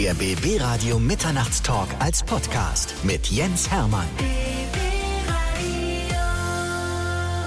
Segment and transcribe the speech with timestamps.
[0.00, 4.08] Der BB Radio Mitternachtstalk als Podcast mit Jens Hermann.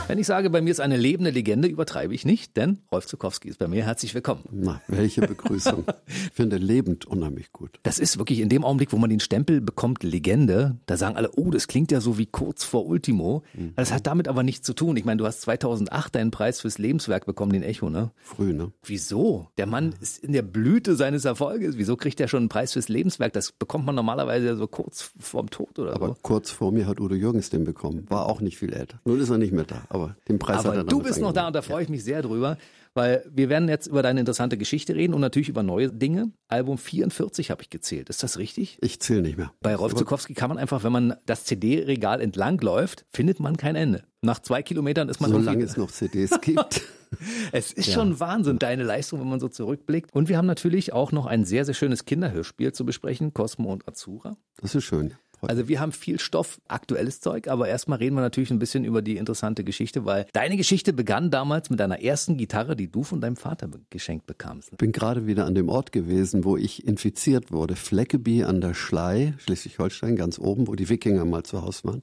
[0.05, 3.47] Wenn ich sage, bei mir ist eine lebende Legende, übertreibe ich nicht, denn Rolf Zukowski
[3.47, 3.86] ist bei mir.
[3.86, 4.44] Herzlich willkommen.
[4.52, 5.86] Na, welche Begrüßung.
[6.08, 7.79] ich finde lebend unheimlich gut.
[7.83, 11.31] Das ist wirklich in dem Augenblick, wo man den Stempel bekommt, Legende, da sagen alle,
[11.38, 13.44] oh, das klingt ja so wie kurz vor Ultimo.
[13.53, 13.74] Mhm.
[13.78, 14.97] Das hat damit aber nichts zu tun.
[14.97, 18.12] Ich meine, du hast 2008 deinen Preis fürs Lebenswerk bekommen, den Echo, ne?
[18.17, 18.73] Früh, ne?
[18.84, 19.48] Wieso?
[19.58, 21.77] Der Mann ist in der Blüte seines Erfolges.
[21.77, 23.31] Wieso kriegt er schon einen Preis fürs Lebenswerk?
[23.31, 26.17] Das bekommt man normalerweise so kurz vorm Tod oder aber so.
[26.21, 28.05] kurz vor mir hat Udo Jürgens den bekommen.
[28.09, 28.99] War auch nicht viel älter.
[29.05, 31.33] Nun ist er nicht mehr da, aber den Preis aber hat er du bist noch
[31.33, 32.57] da und da freue ich mich sehr drüber,
[32.93, 36.31] weil wir werden jetzt über deine interessante Geschichte reden und natürlich über neue Dinge.
[36.47, 38.09] Album 44 habe ich gezählt.
[38.09, 38.77] Ist das richtig?
[38.81, 39.51] Ich zähle nicht mehr.
[39.61, 43.75] Bei Rolf Zukowski kann man einfach, wenn man das CD-Regal entlang läuft, findet man kein
[43.75, 44.03] Ende.
[44.21, 46.81] Nach zwei Kilometern ist man Solange es noch CDs gibt.
[47.51, 47.93] es ist ja.
[47.93, 50.13] schon Wahnsinn, deine Leistung, wenn man so zurückblickt.
[50.13, 53.87] Und wir haben natürlich auch noch ein sehr, sehr schönes Kinderhörspiel zu besprechen, Cosmo und
[53.87, 54.37] Azura.
[54.57, 55.13] Das ist schön.
[55.49, 59.01] Also wir haben viel Stoff, aktuelles Zeug, aber erstmal reden wir natürlich ein bisschen über
[59.01, 63.21] die interessante Geschichte, weil deine Geschichte begann damals mit deiner ersten Gitarre, die du von
[63.21, 64.70] deinem Vater geschenkt bekamst.
[64.72, 67.76] Ich bin gerade wieder an dem Ort gewesen, wo ich infiziert wurde.
[67.76, 72.02] Fleckeby an der Schlei, Schleswig-Holstein, ganz oben, wo die Wikinger mal zu Hause waren.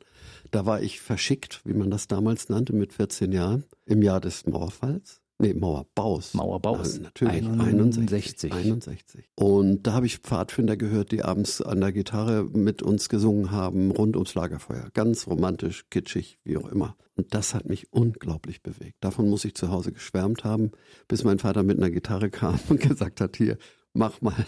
[0.51, 4.47] Da war ich verschickt, wie man das damals nannte, mit 14 Jahren, im Jahr des
[4.47, 5.20] Mauerfalls.
[5.41, 6.35] Nee, Mauerbaus.
[6.35, 6.97] Mauerbaus.
[6.97, 7.47] Ja, natürlich.
[7.47, 8.53] 61.
[8.53, 9.25] 61.
[9.37, 13.91] Und da habe ich Pfadfinder gehört, die abends an der Gitarre mit uns gesungen haben,
[13.91, 14.91] rund ums Lagerfeuer.
[14.93, 16.95] Ganz romantisch, kitschig, wie auch immer.
[17.17, 18.97] Und das hat mich unglaublich bewegt.
[19.01, 20.73] Davon muss ich zu Hause geschwärmt haben,
[21.09, 23.57] bis mein Vater mit einer Gitarre kam und gesagt hat, hier,
[23.95, 24.45] mach mal.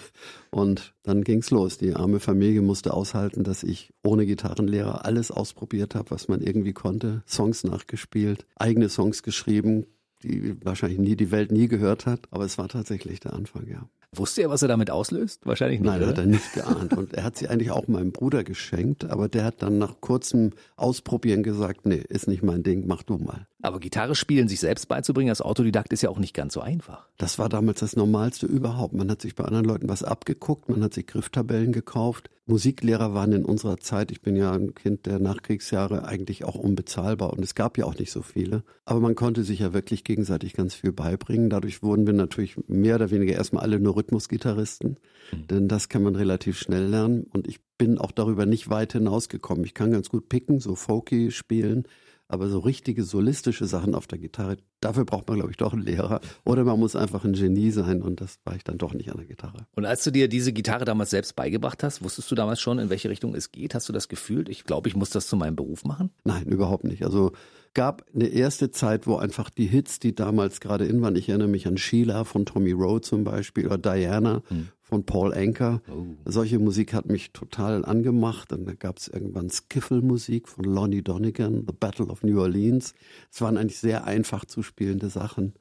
[0.50, 1.78] Und dann ging's los.
[1.78, 6.74] Die arme Familie musste aushalten, dass ich ohne Gitarrenlehrer alles ausprobiert habe, was man irgendwie
[6.74, 7.22] konnte.
[7.26, 9.86] Songs nachgespielt, eigene Songs geschrieben,
[10.22, 13.88] die wahrscheinlich nie die Welt nie gehört hat, aber es war tatsächlich der Anfang, ja.
[14.14, 15.46] Wusste er, was er damit auslöst?
[15.46, 15.88] Wahrscheinlich nicht.
[15.88, 16.08] Nein, oder?
[16.08, 16.92] hat er nicht geahnt.
[16.92, 20.50] Und er hat sie eigentlich auch meinem Bruder geschenkt, aber der hat dann nach kurzem
[20.76, 23.46] Ausprobieren gesagt, nee, ist nicht mein Ding, mach du mal.
[23.62, 27.06] Aber Gitarre spielen sich selbst beizubringen als Autodidakt ist ja auch nicht ganz so einfach.
[27.16, 28.92] Das war damals das Normalste überhaupt.
[28.92, 32.28] Man hat sich bei anderen Leuten was abgeguckt, man hat sich Grifftabellen gekauft.
[32.46, 37.32] Musiklehrer waren in unserer Zeit, ich bin ja ein Kind der Nachkriegsjahre, eigentlich auch unbezahlbar
[37.32, 38.64] und es gab ja auch nicht so viele.
[38.84, 41.48] Aber man konnte sich ja wirklich gegenseitig ganz viel beibringen.
[41.48, 44.98] Dadurch wurden wir natürlich mehr oder weniger erstmal alle nur Rhythmusgitarristen,
[45.30, 45.46] mhm.
[45.46, 49.64] denn das kann man relativ schnell lernen und ich bin auch darüber nicht weit hinausgekommen.
[49.64, 51.84] Ich kann ganz gut picken, so folky spielen,
[52.32, 55.82] aber so richtige solistische Sachen auf der Gitarre, dafür braucht man, glaube ich, doch einen
[55.82, 56.22] Lehrer.
[56.44, 59.18] Oder man muss einfach ein Genie sein und das war ich dann doch nicht an
[59.18, 59.66] der Gitarre.
[59.76, 62.88] Und als du dir diese Gitarre damals selbst beigebracht hast, wusstest du damals schon, in
[62.88, 63.74] welche Richtung es geht?
[63.74, 64.48] Hast du das gefühlt?
[64.48, 66.10] Ich glaube, ich muss das zu meinem Beruf machen?
[66.24, 67.04] Nein, überhaupt nicht.
[67.04, 67.32] Also
[67.74, 71.48] gab eine erste Zeit, wo einfach die Hits, die damals gerade in waren, ich erinnere
[71.48, 75.80] mich an Sheila von Tommy Rowe zum Beispiel oder Diana hm von Paul Anker.
[75.90, 76.04] Oh.
[76.26, 78.52] Solche Musik hat mich total angemacht.
[78.52, 82.92] Und da gab es irgendwann Skiffle-Musik von Lonnie Donegan, The Battle of New Orleans.
[83.32, 85.54] Es waren eigentlich sehr einfach zu spielende Sachen.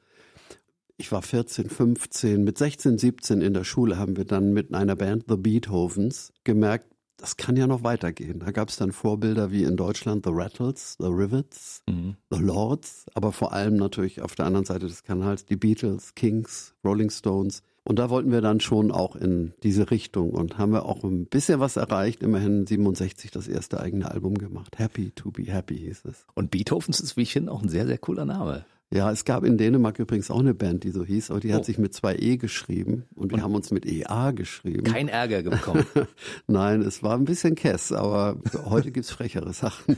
[0.98, 4.96] Ich war 14, 15, mit 16, 17 in der Schule haben wir dann mit einer
[4.96, 8.40] Band The Beethovens gemerkt, das kann ja noch weitergehen.
[8.40, 12.16] Da gab es dann Vorbilder wie in Deutschland The Rattles, The Rivets, mhm.
[12.30, 16.74] The Lords, aber vor allem natürlich auf der anderen Seite des Kanals die Beatles, Kings,
[16.84, 17.62] Rolling Stones.
[17.84, 21.26] Und da wollten wir dann schon auch in diese Richtung und haben wir auch ein
[21.26, 22.22] bisschen was erreicht.
[22.22, 24.78] Immerhin 67 das erste eigene Album gemacht.
[24.78, 26.26] Happy to be happy hieß es.
[26.34, 28.64] Und Beethovens ist, wie ich finde, auch ein sehr, sehr cooler Name.
[28.92, 31.54] Ja, es gab in Dänemark übrigens auch eine Band, die so hieß, aber die oh.
[31.54, 34.84] hat sich mit zwei E geschrieben und wir und haben uns mit EA geschrieben.
[34.84, 35.86] Kein Ärger bekommen.
[36.46, 39.96] Nein, es war ein bisschen Kess, aber heute gibt's frechere Sachen.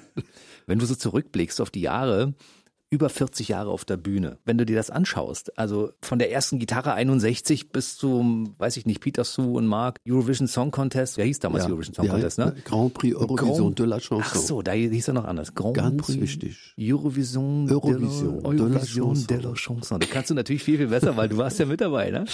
[0.66, 2.34] Wenn du so zurückblickst auf die Jahre,
[2.94, 4.38] über 40 Jahre auf der Bühne.
[4.44, 8.86] Wenn du dir das anschaust, also von der ersten Gitarre 61 bis zum, weiß ich
[8.86, 12.38] nicht, Peter Sue und Mark, Eurovision Song Contest, wer hieß damals ja, Eurovision Song Contest,
[12.38, 12.54] ne?
[12.64, 14.22] Grand Prix Eurovision Grand, de la Chanson.
[14.22, 15.54] Ach so, da hieß er noch anders.
[15.54, 16.74] Grand Ganz Prix wichtig.
[16.78, 19.98] Eurovision, Eurovision, de la, Eurovision de la Chanson.
[19.98, 22.26] Da kannst du natürlich viel, viel besser, weil du warst ja mit dabei, ne?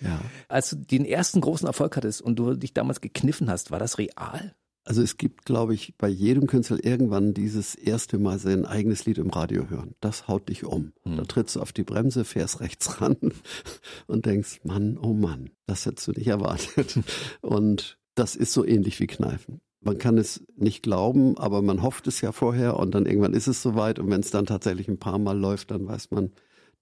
[0.00, 0.20] Ja.
[0.48, 3.98] Als du den ersten großen Erfolg hattest und du dich damals gekniffen hast, war das
[3.98, 4.54] real?
[4.88, 9.18] Also es gibt, glaube ich, bei jedem Künstler irgendwann dieses erste Mal sein eigenes Lied
[9.18, 9.94] im Radio hören.
[10.00, 10.94] Das haut dich um.
[11.02, 11.18] Hm.
[11.18, 13.18] Da trittst du auf die Bremse, fährst rechts ran
[14.06, 17.00] und denkst, Mann, oh Mann, das hättest du nicht erwartet.
[17.42, 19.60] Und das ist so ähnlich wie Kneifen.
[19.82, 23.46] Man kann es nicht glauben, aber man hofft es ja vorher und dann irgendwann ist
[23.46, 26.32] es soweit und wenn es dann tatsächlich ein paar Mal läuft, dann weiß man,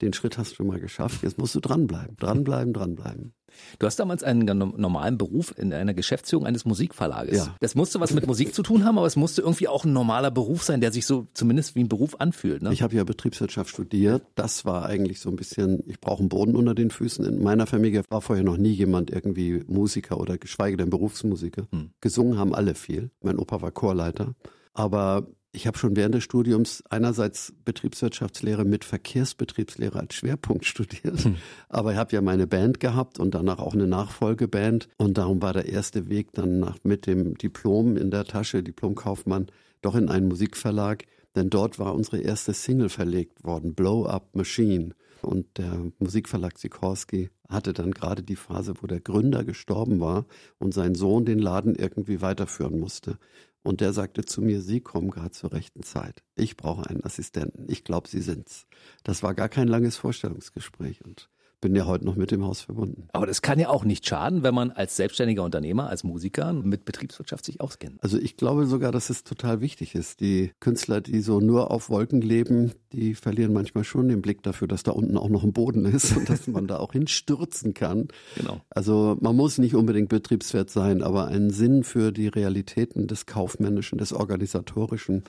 [0.01, 1.21] den Schritt hast du mal geschafft.
[1.21, 3.33] Jetzt musst du dranbleiben, dranbleiben, dranbleiben.
[3.79, 7.37] Du hast damals einen normalen Beruf in einer Geschäftsführung eines Musikverlages.
[7.37, 7.55] Ja.
[7.59, 10.31] Das musste was mit Musik zu tun haben, aber es musste irgendwie auch ein normaler
[10.31, 12.61] Beruf sein, der sich so zumindest wie ein Beruf anfühlt.
[12.61, 12.73] Ne?
[12.73, 14.23] Ich habe ja Betriebswirtschaft studiert.
[14.35, 17.25] Das war eigentlich so ein bisschen, ich brauche einen Boden unter den Füßen.
[17.25, 21.67] In meiner Familie war vorher noch nie jemand irgendwie Musiker oder geschweige denn Berufsmusiker.
[21.71, 21.91] Hm.
[22.01, 23.11] Gesungen haben alle viel.
[23.21, 24.33] Mein Opa war Chorleiter.
[24.73, 31.37] Aber ich habe schon während des Studiums einerseits Betriebswirtschaftslehre mit Verkehrsbetriebslehre als Schwerpunkt studiert, hm.
[31.67, 35.53] aber ich habe ja meine Band gehabt und danach auch eine Nachfolgeband und darum war
[35.53, 39.47] der erste Weg dann nach, mit dem Diplom in der Tasche, Diplomkaufmann,
[39.81, 41.05] doch in einen Musikverlag,
[41.35, 44.91] denn dort war unsere erste Single verlegt worden, Blow Up Machine.
[45.23, 50.25] Und der Musikverlag Sikorski hatte dann gerade die Phase, wo der Gründer gestorben war
[50.59, 53.17] und sein Sohn den Laden irgendwie weiterführen musste.
[53.63, 56.23] Und der sagte zu mir, Sie kommen gerade zur rechten Zeit.
[56.35, 57.65] Ich brauche einen Assistenten.
[57.67, 58.65] Ich glaube, Sie sind's.
[59.03, 61.29] Das war gar kein langes Vorstellungsgespräch und
[61.61, 63.07] bin ja heute noch mit dem Haus verbunden.
[63.13, 66.85] Aber das kann ja auch nicht schaden, wenn man als selbstständiger Unternehmer, als Musiker mit
[66.85, 68.03] Betriebswirtschaft sich auskennt.
[68.03, 70.19] Also ich glaube sogar, dass es total wichtig ist.
[70.19, 74.67] Die Künstler, die so nur auf Wolken leben, die verlieren manchmal schon den Blick dafür,
[74.67, 78.07] dass da unten auch noch ein Boden ist und dass man da auch hinstürzen kann.
[78.35, 78.61] Genau.
[78.69, 83.97] Also man muss nicht unbedingt betriebswert sein, aber einen Sinn für die Realitäten des Kaufmännischen,
[83.97, 85.23] des Organisatorischen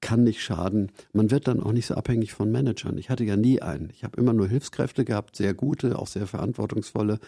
[0.00, 0.92] kann nicht schaden.
[1.12, 2.98] Man wird dann auch nicht so abhängig von Managern.
[2.98, 3.90] Ich hatte ja nie einen.
[3.90, 7.18] Ich habe immer nur Hilfskräfte gehabt, sehr gute, auch sehr verantwortungsvolle.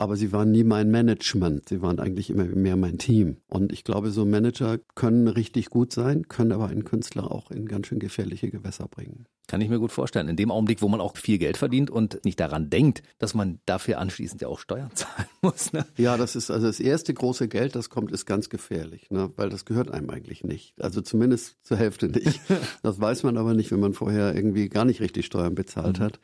[0.00, 1.68] Aber sie waren nie mein Management.
[1.68, 3.36] Sie waren eigentlich immer mehr mein Team.
[3.48, 7.68] Und ich glaube, so Manager können richtig gut sein, können aber einen Künstler auch in
[7.68, 9.26] ganz schön gefährliche Gewässer bringen.
[9.46, 10.28] Kann ich mir gut vorstellen.
[10.28, 13.60] In dem Augenblick, wo man auch viel Geld verdient und nicht daran denkt, dass man
[13.66, 15.74] dafür anschließend ja auch Steuern zahlen muss.
[15.74, 15.84] Ne?
[15.98, 19.30] Ja, das ist also das erste große Geld, das kommt, ist ganz gefährlich, ne?
[19.36, 20.80] weil das gehört einem eigentlich nicht.
[20.80, 22.40] Also zumindest zur Hälfte nicht.
[22.82, 26.04] Das weiß man aber nicht, wenn man vorher irgendwie gar nicht richtig Steuern bezahlt mhm.
[26.04, 26.20] hat.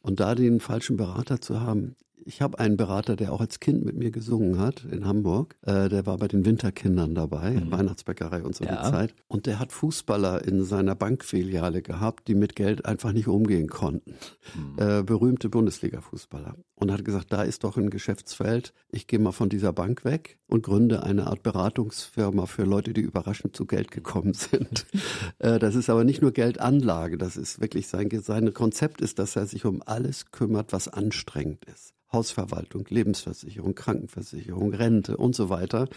[0.00, 1.94] Und da den falschen Berater zu haben,
[2.26, 5.56] ich habe einen Berater, der auch als Kind mit mir gesungen hat in Hamburg.
[5.62, 7.70] Äh, der war bei den Winterkindern dabei, mhm.
[7.70, 8.76] Weihnachtsbäckerei und so ja.
[8.76, 9.14] die Zeit.
[9.28, 14.14] Und der hat Fußballer in seiner Bankfiliale gehabt, die mit Geld einfach nicht umgehen konnten.
[14.54, 14.76] Mhm.
[14.78, 16.56] Äh, berühmte Bundesliga-Fußballer.
[16.74, 18.72] Und hat gesagt, da ist doch ein Geschäftsfeld.
[18.90, 23.00] Ich gehe mal von dieser Bank weg und gründe eine Art Beratungsfirma für Leute, die
[23.00, 24.86] überraschend zu Geld gekommen sind.
[25.38, 27.18] äh, das ist aber nicht nur Geldanlage.
[27.18, 31.64] Das ist wirklich sein, sein Konzept ist, dass er sich um alles kümmert, was anstrengend
[31.66, 31.94] ist.
[32.12, 35.88] Hausverwaltung, Lebensversicherung, Krankenversicherung, Rente und so weiter.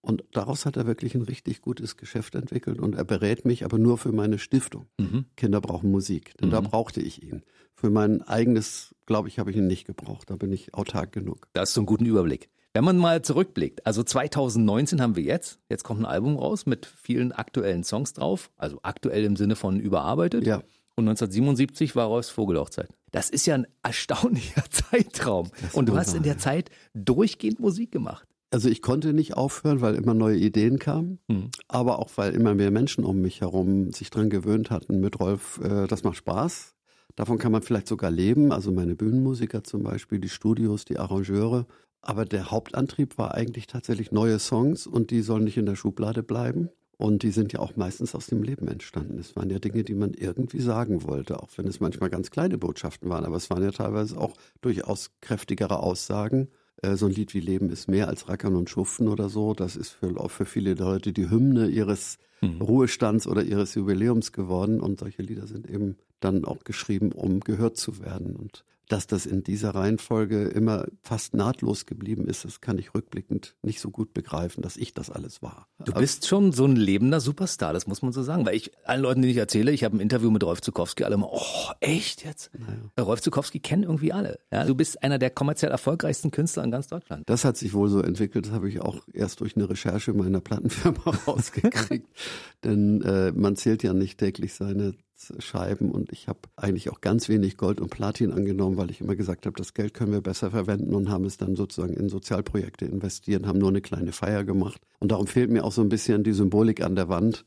[0.00, 3.78] Und daraus hat er wirklich ein richtig gutes Geschäft entwickelt und er berät mich aber
[3.78, 4.86] nur für meine Stiftung.
[4.98, 5.26] Mhm.
[5.36, 6.52] Kinder brauchen Musik, denn mhm.
[6.52, 7.42] da brauchte ich ihn.
[7.74, 10.30] Für mein eigenes, glaube ich, habe ich ihn nicht gebraucht.
[10.30, 11.48] Da bin ich autark genug.
[11.52, 12.48] Da hast du einen guten Überblick.
[12.74, 16.86] Wenn man mal zurückblickt, also 2019 haben wir jetzt, jetzt kommt ein Album raus mit
[16.86, 20.46] vielen aktuellen Songs drauf, also aktuell im Sinne von überarbeitet.
[20.46, 20.62] Ja.
[20.98, 22.88] Und 1977 war Rolfs Vogelhochzeit.
[23.12, 25.48] Das ist ja ein erstaunlicher Zeitraum.
[25.72, 28.26] Und du hast in der Zeit durchgehend Musik gemacht.
[28.50, 31.52] Also ich konnte nicht aufhören, weil immer neue Ideen kamen, hm.
[31.68, 35.60] aber auch weil immer mehr Menschen um mich herum sich dran gewöhnt hatten mit Rolf,
[35.62, 36.74] äh, das macht Spaß.
[37.14, 41.66] Davon kann man vielleicht sogar leben, also meine Bühnenmusiker zum Beispiel, die Studios, die Arrangeure.
[42.00, 46.24] Aber der Hauptantrieb war eigentlich tatsächlich neue Songs und die sollen nicht in der Schublade
[46.24, 46.70] bleiben.
[46.98, 49.18] Und die sind ja auch meistens aus dem Leben entstanden.
[49.18, 52.58] Es waren ja Dinge, die man irgendwie sagen wollte, auch wenn es manchmal ganz kleine
[52.58, 53.24] Botschaften waren.
[53.24, 56.48] Aber es waren ja teilweise auch durchaus kräftigere Aussagen.
[56.82, 59.54] Äh, so ein Lied wie Leben ist mehr als Rackern und Schuften oder so.
[59.54, 62.60] Das ist für, auch für viele Leute die Hymne ihres mhm.
[62.60, 64.80] Ruhestands oder ihres Jubiläums geworden.
[64.80, 68.34] Und solche Lieder sind eben dann auch geschrieben, um gehört zu werden.
[68.34, 73.54] Und dass das in dieser Reihenfolge immer fast nahtlos geblieben ist, das kann ich rückblickend
[73.62, 75.68] nicht so gut begreifen, dass ich das alles war.
[75.84, 78.46] Du bist schon so ein lebender Superstar, das muss man so sagen.
[78.46, 81.14] Weil ich allen Leuten, die ich erzähle, ich habe ein Interview mit Rolf Zukowski, alle
[81.14, 82.50] immer, oh, echt jetzt?
[82.58, 83.04] Naja.
[83.04, 84.38] Rolf Zukowski kennen irgendwie alle.
[84.50, 87.28] Ja, du bist einer der kommerziell erfolgreichsten Künstler in ganz Deutschland.
[87.28, 90.40] Das hat sich wohl so entwickelt, das habe ich auch erst durch eine Recherche meiner
[90.40, 92.08] Plattenfirma rausgekriegt.
[92.64, 94.94] Denn äh, man zählt ja nicht täglich seine
[95.38, 99.16] Scheiben und ich habe eigentlich auch ganz wenig Gold und Platin angenommen, weil ich immer
[99.16, 102.84] gesagt habe, das Geld können wir besser verwenden und haben es dann sozusagen in Sozialprojekte
[102.84, 104.80] investiert, haben nur eine kleine Feier gemacht.
[105.00, 107.44] Und darum fehlt mir auch so ein bisschen die Symbolik an der Wand.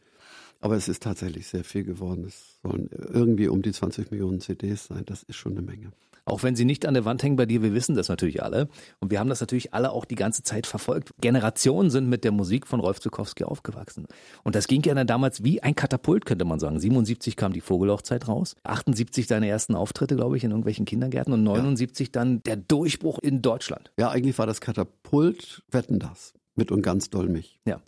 [0.59, 2.25] Aber es ist tatsächlich sehr viel geworden.
[2.25, 5.03] Es sollen irgendwie um die 20 Millionen CDs sein.
[5.05, 5.91] Das ist schon eine Menge.
[6.25, 8.67] Auch wenn sie nicht an der Wand hängen bei dir, wir wissen das natürlich alle.
[8.99, 11.11] Und wir haben das natürlich alle auch die ganze Zeit verfolgt.
[11.19, 14.05] Generationen sind mit der Musik von Rolf Zukowski aufgewachsen.
[14.43, 16.79] Und das ging ja dann damals wie ein Katapult, könnte man sagen.
[16.79, 21.43] 77 kam die Vogelhochzeit raus, 78 seine ersten Auftritte, glaube ich, in irgendwelchen Kindergärten und
[21.43, 22.11] 79 ja.
[22.11, 23.91] dann der Durchbruch in Deutschland.
[23.97, 27.59] Ja, eigentlich war das Katapult Wetten das mit und ganz doll mich.
[27.65, 27.81] Ja.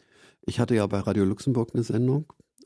[0.45, 2.25] Ich hatte ja bei Radio Luxemburg eine Sendung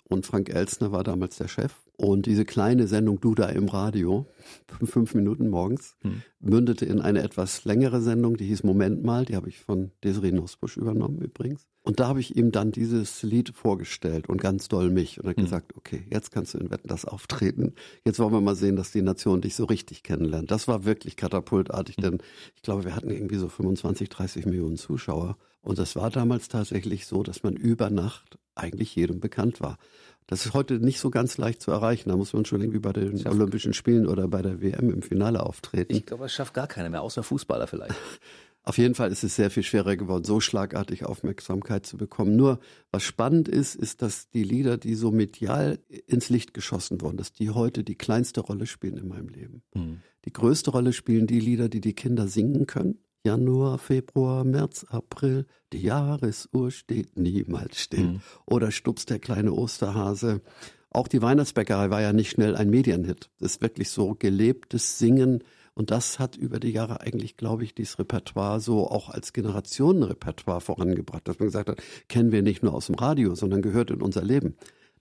[0.10, 1.74] und Frank Elsner war damals der Chef.
[2.00, 4.28] Und diese kleine Sendung Du da im Radio,
[4.86, 6.22] fünf Minuten morgens, hm.
[6.40, 10.32] mündete in eine etwas längere Sendung, die hieß Moment mal, die habe ich von Desiree
[10.32, 11.68] Nussbusch übernommen übrigens.
[11.82, 15.30] Und da habe ich ihm dann dieses Lied vorgestellt und ganz doll mich und er
[15.32, 15.46] hat hm.
[15.46, 17.74] gesagt, okay, jetzt kannst du in Wetten das auftreten.
[18.06, 20.52] Jetzt wollen wir mal sehen, dass die Nation dich so richtig kennenlernt.
[20.52, 22.04] Das war wirklich katapultartig, hm.
[22.04, 22.18] denn
[22.56, 25.38] ich glaube, wir hatten irgendwie so 25, 30 Millionen Zuschauer.
[25.68, 29.78] Und das war damals tatsächlich so, dass man über Nacht eigentlich jedem bekannt war.
[30.26, 32.08] Das ist heute nicht so ganz leicht zu erreichen.
[32.08, 35.02] Da muss man schon irgendwie bei den Schaff Olympischen Spielen oder bei der WM im
[35.02, 35.94] Finale auftreten.
[35.94, 37.96] Ich glaube, es schafft gar keiner mehr, außer Fußballer vielleicht.
[38.64, 42.38] Auf jeden Fall ist es sehr viel schwerer geworden, so schlagartig Aufmerksamkeit zu bekommen.
[42.38, 42.60] Nur
[42.92, 47.34] was spannend ist, ist, dass die Lieder, die so medial ins Licht geschossen wurden, dass
[47.34, 49.64] die heute die kleinste Rolle spielen in meinem Leben.
[49.74, 50.02] Mhm.
[50.24, 53.00] Die größte Rolle spielen die Lieder, die die Kinder singen können.
[53.24, 58.06] Januar, Februar, März, April, die Jahresuhr steht niemals still.
[58.06, 58.22] Mhm.
[58.46, 60.42] Oder stupst der kleine Osterhase.
[60.90, 63.30] Auch die Weihnachtsbäckerei war ja nicht schnell ein Medienhit.
[63.40, 65.44] Das ist wirklich so gelebtes Singen.
[65.74, 70.62] Und das hat über die Jahre eigentlich, glaube ich, dieses Repertoire so auch als Generationenrepertoire
[70.62, 74.02] vorangebracht, dass man gesagt hat, kennen wir nicht nur aus dem Radio, sondern gehört in
[74.02, 74.56] unser Leben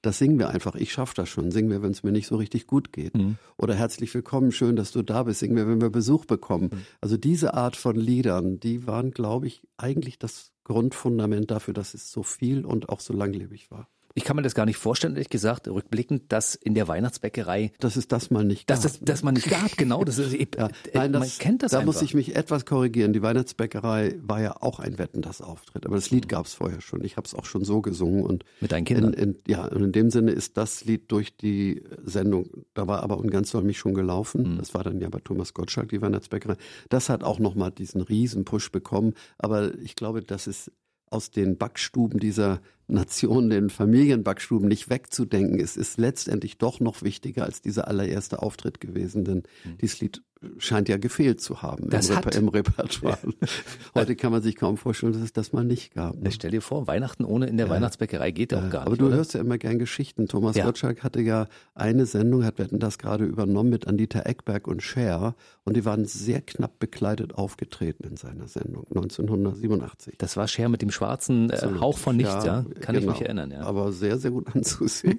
[0.06, 0.74] das singen wir einfach.
[0.76, 1.50] Ich schaffe das schon.
[1.50, 3.16] Singen wir, wenn es mir nicht so richtig gut geht.
[3.16, 3.36] Mhm.
[3.58, 5.40] Oder herzlich willkommen, schön, dass du da bist.
[5.40, 6.70] Singen wir, wenn wir Besuch bekommen.
[6.72, 6.86] Mhm.
[7.00, 12.10] Also diese Art von Liedern, die waren, glaube ich, eigentlich das Grundfundament dafür, dass es
[12.10, 13.88] so viel und auch so langlebig war.
[14.16, 17.72] Ich kann mir das gar nicht vorstellen, ehrlich gesagt, rückblickend, dass in der Weihnachtsbäckerei.
[17.80, 18.80] Dass es das mal nicht gab.
[18.80, 20.04] Dass, das, dass man nicht gab, genau.
[20.04, 20.70] Das ist, ja.
[20.94, 21.92] Nein, das, man kennt das Da einfach.
[21.92, 23.12] muss ich mich etwas korrigieren.
[23.12, 25.84] Die Weihnachtsbäckerei war ja auch ein Wetten, das Auftritt.
[25.84, 26.28] Aber das Lied mhm.
[26.28, 27.04] gab es vorher schon.
[27.04, 28.24] Ich habe es auch schon so gesungen.
[28.24, 29.12] Und Mit deinen Kindern?
[29.12, 33.02] In, in, ja, und in dem Sinne ist das Lied durch die Sendung, da war
[33.02, 34.54] aber und ganz soll mich schon gelaufen.
[34.54, 34.58] Mhm.
[34.58, 36.56] Das war dann ja bei Thomas Gottschalk, die Weihnachtsbäckerei.
[36.88, 39.12] Das hat auch nochmal diesen riesen Push bekommen.
[39.36, 40.72] Aber ich glaube, das ist
[41.10, 45.60] aus den Backstuben dieser Nation, den Familienbackstuben nicht wegzudenken.
[45.60, 49.78] Es ist letztendlich doch noch wichtiger als dieser allererste Auftritt gewesen, denn mhm.
[49.78, 50.22] dieses Lied
[50.58, 52.34] scheint ja gefehlt zu haben das im, hat.
[52.36, 53.18] im Repertoire.
[53.94, 56.16] Heute kann man sich kaum vorstellen, dass es das mal nicht gab.
[56.16, 56.30] Ne?
[56.30, 57.72] Stell dir vor, Weihnachten ohne in der ja.
[57.72, 58.58] Weihnachtsbäckerei geht ja.
[58.58, 58.92] auch gar Aber nicht.
[58.92, 59.16] Aber du oder?
[59.16, 60.26] hörst ja immer gern Geschichten.
[60.28, 60.64] Thomas ja.
[60.64, 65.34] Gottschalk hatte ja eine Sendung, hat werden das gerade übernommen mit Anita Eckberg und Cher
[65.64, 70.14] und die waren sehr knapp bekleidet aufgetreten in seiner Sendung 1987.
[70.18, 72.64] Das war Cher mit dem schwarzen äh, Hauch von nichts, ja?
[72.80, 72.98] Kann genau.
[72.98, 73.60] ich mich erinnern, ja.
[73.62, 75.18] Aber sehr, sehr gut anzusehen.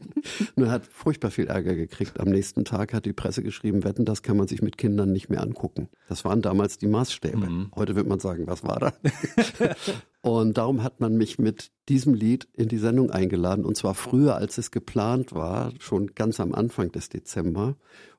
[0.56, 2.20] Nur hat furchtbar viel Ärger gekriegt.
[2.20, 5.30] Am nächsten Tag hat die Presse geschrieben, wetten, das kann man sich mit Kindern nicht
[5.30, 5.90] mehr angucken.
[6.10, 7.50] Das waren damals die Maßstäbe.
[7.50, 7.72] Mhm.
[7.76, 8.94] Heute wird man sagen, was war da?
[10.22, 13.66] und darum hat man mich mit diesem Lied in die Sendung eingeladen.
[13.66, 17.76] Und zwar früher, als es geplant war, schon ganz am Anfang des Dezember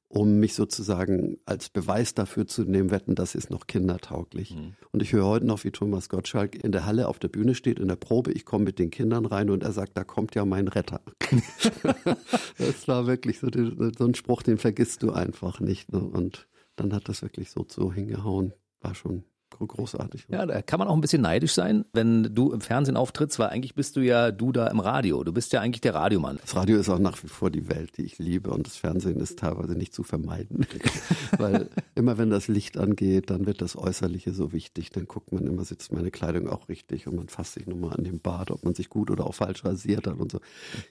[0.08, 4.54] um mich sozusagen als Beweis dafür zu nehmen, wetten, das ist noch kindertauglich.
[4.54, 4.74] Mhm.
[4.90, 7.78] Und ich höre heute noch, wie Thomas Gottschalk in der Halle auf der Bühne steht,
[7.78, 8.32] in der Probe.
[8.32, 11.02] Ich komme mit den Kindern rein und er sagt, da kommt ja mein Retter.
[12.58, 15.92] das war wirklich so, so, ein Spruch, den vergisst du einfach nicht.
[15.92, 16.00] Ne?
[16.00, 16.48] Und
[16.80, 18.52] dann hat das wirklich so, so hingehauen.
[18.80, 19.24] War schon
[19.66, 20.26] großartig.
[20.28, 23.48] Ja, da kann man auch ein bisschen neidisch sein, wenn du im Fernsehen auftrittst, weil
[23.48, 25.24] eigentlich bist du ja du da im Radio.
[25.24, 26.38] Du bist ja eigentlich der Radiomann.
[26.40, 29.18] Das Radio ist auch nach wie vor die Welt, die ich liebe und das Fernsehen
[29.18, 30.66] ist teilweise nicht zu vermeiden.
[31.38, 34.90] weil immer wenn das Licht angeht, dann wird das Äußerliche so wichtig.
[34.90, 38.04] Dann guckt man immer, sitzt meine Kleidung auch richtig und man fasst sich nochmal an
[38.04, 40.40] den Bart, ob man sich gut oder auch falsch rasiert hat und so.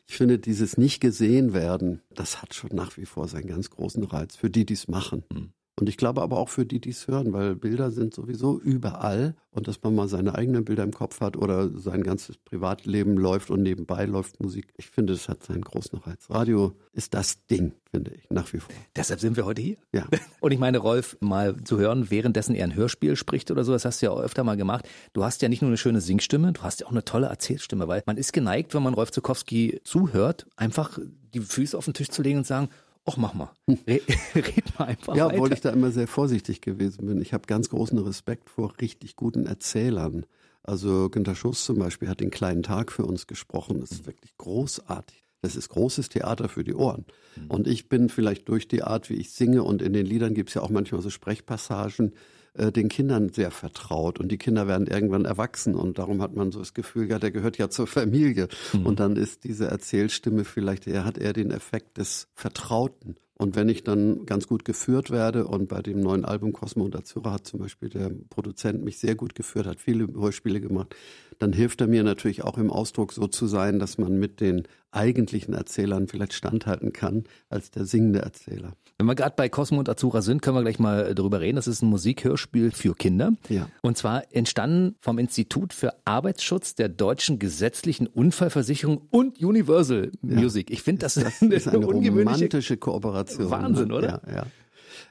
[0.08, 4.04] Ich finde, dieses nicht gesehen werden, das hat schon nach wie vor seinen ganz großen
[4.04, 5.24] Reiz für die, die es machen.
[5.32, 5.54] Mhm.
[5.80, 9.36] Und ich glaube aber auch für die, die es hören, weil Bilder sind sowieso überall
[9.52, 13.52] und dass man mal seine eigenen Bilder im Kopf hat oder sein ganzes Privatleben läuft
[13.52, 14.74] und nebenbei läuft Musik.
[14.78, 16.30] Ich finde, das hat seinen großen Reiz.
[16.32, 18.74] Radio ist das Ding, finde ich, nach wie vor.
[18.96, 19.78] Deshalb sind wir heute hier.
[19.94, 20.08] Ja.
[20.40, 23.86] Und ich meine, Rolf, mal zu hören, währenddessen er ein Hörspiel spricht oder so, das
[23.86, 24.88] hast du ja auch öfter mal gemacht.
[25.14, 27.88] Du hast ja nicht nur eine schöne Singstimme, du hast ja auch eine tolle Erzählstimme,
[27.88, 30.98] weil man ist geneigt, wenn man Rolf Zukowski zuhört, einfach
[31.34, 32.70] die Füße auf den Tisch zu legen und sagen,
[33.08, 33.50] Och, mach mal.
[33.88, 34.04] Red,
[34.36, 37.22] red mal einfach Ja, obwohl ich da immer sehr vorsichtig gewesen bin.
[37.22, 40.26] Ich habe ganz großen Respekt vor richtig guten Erzählern.
[40.62, 43.80] Also Günter Schuss zum Beispiel hat den kleinen Tag für uns gesprochen.
[43.80, 45.27] Das ist wirklich großartig.
[45.42, 47.06] Das ist großes Theater für die Ohren.
[47.36, 47.48] Mhm.
[47.50, 50.50] Und ich bin vielleicht durch die Art, wie ich singe und in den Liedern gibt
[50.50, 52.14] es ja auch manchmal so Sprechpassagen,
[52.54, 56.52] äh, den Kindern sehr vertraut und die Kinder werden irgendwann erwachsen und darum hat man
[56.52, 58.48] so das Gefühl, ja, der gehört ja zur Familie.
[58.74, 58.86] Mhm.
[58.86, 63.16] Und dann ist diese Erzählstimme vielleicht, er hat eher den Effekt des Vertrauten.
[63.40, 66.96] Und wenn ich dann ganz gut geführt werde und bei dem neuen Album Cosmo und
[66.96, 70.96] Azura hat zum Beispiel der Produzent mich sehr gut geführt, hat viele Hörspiele gemacht,
[71.38, 74.64] dann hilft er mir natürlich auch im Ausdruck so zu sein, dass man mit den
[74.98, 78.74] eigentlichen Erzählern vielleicht standhalten kann als der singende Erzähler.
[78.98, 81.56] Wenn wir gerade bei Cosmo und Azura sind, können wir gleich mal darüber reden.
[81.56, 83.34] Das ist ein Musikhörspiel für Kinder.
[83.48, 83.70] Ja.
[83.84, 90.72] Und zwar entstanden vom Institut für Arbeitsschutz der deutschen gesetzlichen Unfallversicherung und Universal Music.
[90.72, 93.52] Ich finde das, das ist eine romantische Kooperation.
[93.52, 94.22] Wahnsinn, oder?
[94.26, 94.46] Ja, ja.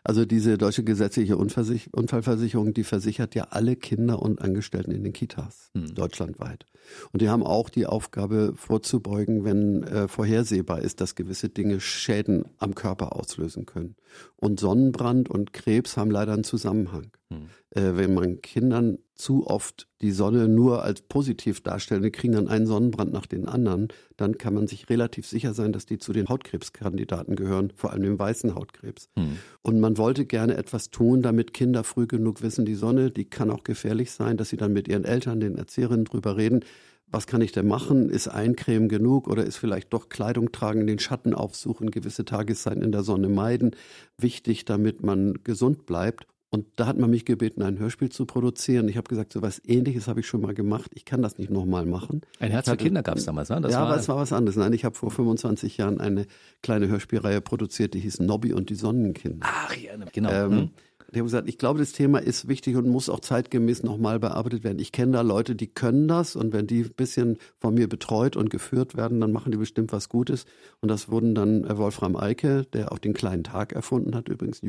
[0.06, 5.72] Also diese deutsche gesetzliche Unfallversicherung, die versichert ja alle Kinder und Angestellten in den Kitas
[5.75, 5.96] hm.
[5.96, 6.64] deutschlandweit.
[7.12, 12.44] Und die haben auch die Aufgabe vorzubeugen, wenn äh, vorhersehbar ist, dass gewisse Dinge Schäden
[12.58, 13.96] am Körper auslösen können.
[14.36, 17.10] Und Sonnenbrand und Krebs haben leider einen Zusammenhang.
[17.30, 17.48] Hm.
[17.70, 22.49] Äh, wenn man Kindern zu oft die Sonne nur als positiv darstellt, die kriegen dann
[22.49, 26.12] einen Sonnenbrand nach den anderen, dann kann man sich relativ sicher sein, dass die zu
[26.12, 29.08] den Hautkrebskandidaten gehören, vor allem dem weißen Hautkrebs.
[29.16, 29.38] Hm.
[29.62, 33.50] Und man wollte gerne etwas tun, damit Kinder früh genug wissen, die Sonne, die kann
[33.50, 36.61] auch gefährlich sein, dass sie dann mit ihren Eltern, den Erzieherinnen drüber reden
[37.08, 38.08] was kann ich denn machen?
[38.11, 42.92] Ist Eincreme genug oder ist vielleicht doch Kleidung tragen, den Schatten aufsuchen, gewisse Tageszeiten in
[42.92, 43.76] der Sonne meiden?
[44.18, 46.26] Wichtig, damit man gesund bleibt.
[46.50, 48.88] Und da hat man mich gebeten, ein Hörspiel zu produzieren.
[48.88, 50.90] Ich habe gesagt, so was Ähnliches habe ich schon mal gemacht.
[50.94, 52.20] Ich kann das nicht nochmal machen.
[52.38, 53.60] Ein Herz für Kinder gab es damals, ne?
[53.60, 54.56] Das ja, war aber es war was anderes.
[54.56, 56.26] Nein, ich habe vor 25 Jahren eine
[56.62, 59.46] kleine Hörspielreihe produziert, die hieß Nobby und die Sonnenkinder.
[59.48, 60.30] Ach ja, genau.
[60.30, 60.70] Ähm, hm.
[61.12, 64.64] Die haben gesagt, ich glaube, das Thema ist wichtig und muss auch zeitgemäß nochmal bearbeitet
[64.64, 64.78] werden.
[64.80, 68.36] Ich kenne da Leute, die können das und wenn die ein bisschen von mir betreut
[68.36, 70.46] und geführt werden, dann machen die bestimmt was Gutes.
[70.80, 74.60] Und das wurden dann Wolfram Eike, der auch den kleinen Tag erfunden hat, übrigens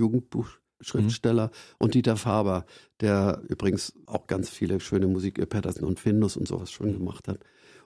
[0.80, 1.76] Jugendbuchschriftsteller, mhm.
[1.80, 2.66] und Dieter Faber,
[3.02, 7.40] der übrigens auch ganz viele schöne Musik, Patterson und Findus und sowas schon gemacht hat.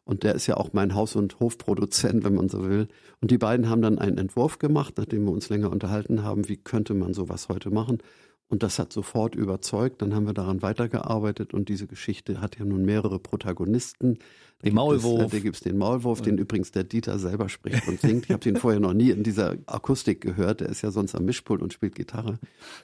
[0.03, 2.87] Und der ist ja auch mein Haus- und Hofproduzent, wenn man so will.
[3.21, 6.57] Und die beiden haben dann einen Entwurf gemacht, nachdem wir uns länger unterhalten haben, wie
[6.57, 7.99] könnte man sowas heute machen.
[8.47, 10.01] Und das hat sofort überzeugt.
[10.01, 14.17] Dann haben wir daran weitergearbeitet und diese Geschichte hat ja nun mehrere Protagonisten.
[14.63, 15.31] Den Maulwurf.
[15.31, 18.25] Da gibt es den Maulwurf, den übrigens der Dieter selber spricht und singt.
[18.25, 20.61] Ich habe den vorher noch nie in dieser Akustik gehört.
[20.61, 22.39] Der ist ja sonst am Mischpult und spielt Gitarre.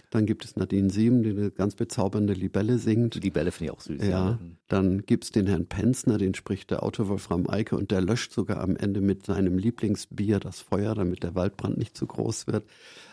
[0.09, 3.15] Dann gibt es Nadine Sieben, die eine ganz bezaubernde Libelle singt.
[3.15, 4.01] Die Libelle finde ich auch süß.
[4.01, 4.09] Ja.
[4.09, 4.39] ja.
[4.67, 8.33] Dann gibt es den Herrn Penzner, den spricht der Autor Wolfram Eike und der löscht
[8.33, 12.65] sogar am Ende mit seinem Lieblingsbier das Feuer, damit der Waldbrand nicht zu groß wird.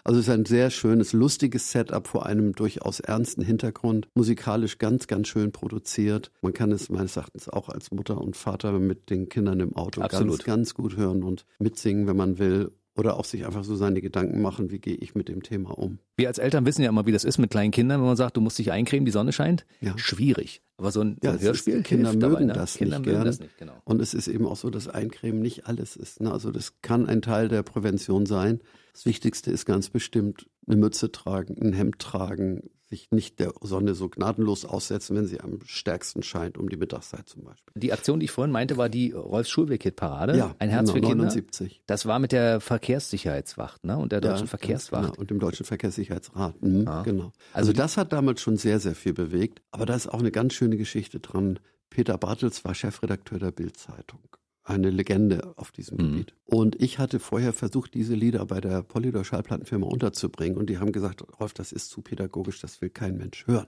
[0.06, 4.08] Also es ist ein sehr schönes, lustiges Setup vor einem durchaus ernsten Hintergrund.
[4.14, 6.30] Musikalisch ganz, ganz schön produziert.
[6.42, 9.74] Man kann es meines Erachtens auch als Mutter und Vater Vater mit den Kindern im
[9.74, 10.44] Auto Absolut.
[10.44, 12.70] ganz, ganz gut hören und mitsingen, wenn man will.
[12.96, 15.98] Oder auch sich einfach so seine Gedanken machen, wie gehe ich mit dem Thema um.
[16.16, 18.36] Wir als Eltern wissen ja immer, wie das ist mit kleinen Kindern, wenn man sagt,
[18.36, 19.66] du musst dich eincremen, die Sonne scheint.
[19.80, 19.98] Ja.
[19.98, 20.62] Schwierig.
[20.76, 22.52] Aber so ein, ja, ein Hörspiel ist, Kinder mögen dabei, ne?
[22.52, 23.26] das Kinder nicht mögen gern.
[23.26, 23.72] das nicht, genau.
[23.82, 26.20] Und es ist eben auch so, dass Eincremen nicht alles ist.
[26.20, 26.30] Ne?
[26.30, 28.60] Also das kann ein Teil der Prävention sein.
[28.92, 33.94] Das Wichtigste ist ganz bestimmt eine Mütze tragen, ein Hemd tragen, sich nicht der Sonne
[33.94, 37.72] so gnadenlos aussetzen, wenn sie am stärksten scheint, um die Mittagszeit zum Beispiel.
[37.74, 40.36] Die Aktion, die ich vorhin meinte, war die Rolf Schulweg-Hit-Parade.
[40.36, 41.24] Ja, ein Herz genau, für Kinder.
[41.24, 41.82] 79.
[41.86, 43.98] Das war mit der Verkehrssicherheitswacht ne?
[43.98, 45.04] und der Deutschen Ja, Verkehrswacht.
[45.04, 46.60] Genau, und dem Deutschen Verkehrssicherheitsrat.
[46.62, 47.02] Mhm, Ah.
[47.02, 47.32] Genau.
[47.52, 49.62] Also Also das hat damals schon sehr, sehr viel bewegt.
[49.70, 51.58] Aber da ist auch eine ganz schöne Geschichte dran.
[51.90, 54.20] Peter Bartels war Chefredakteur der Bild-Zeitung.
[54.64, 56.12] Eine Legende auf diesem Mhm.
[56.12, 56.34] Gebiet.
[56.46, 60.56] Und ich hatte vorher versucht, diese Lieder bei der Polydor Schallplattenfirma unterzubringen.
[60.56, 63.66] Und die haben gesagt, Rolf, das ist zu pädagogisch, das will kein Mensch hören.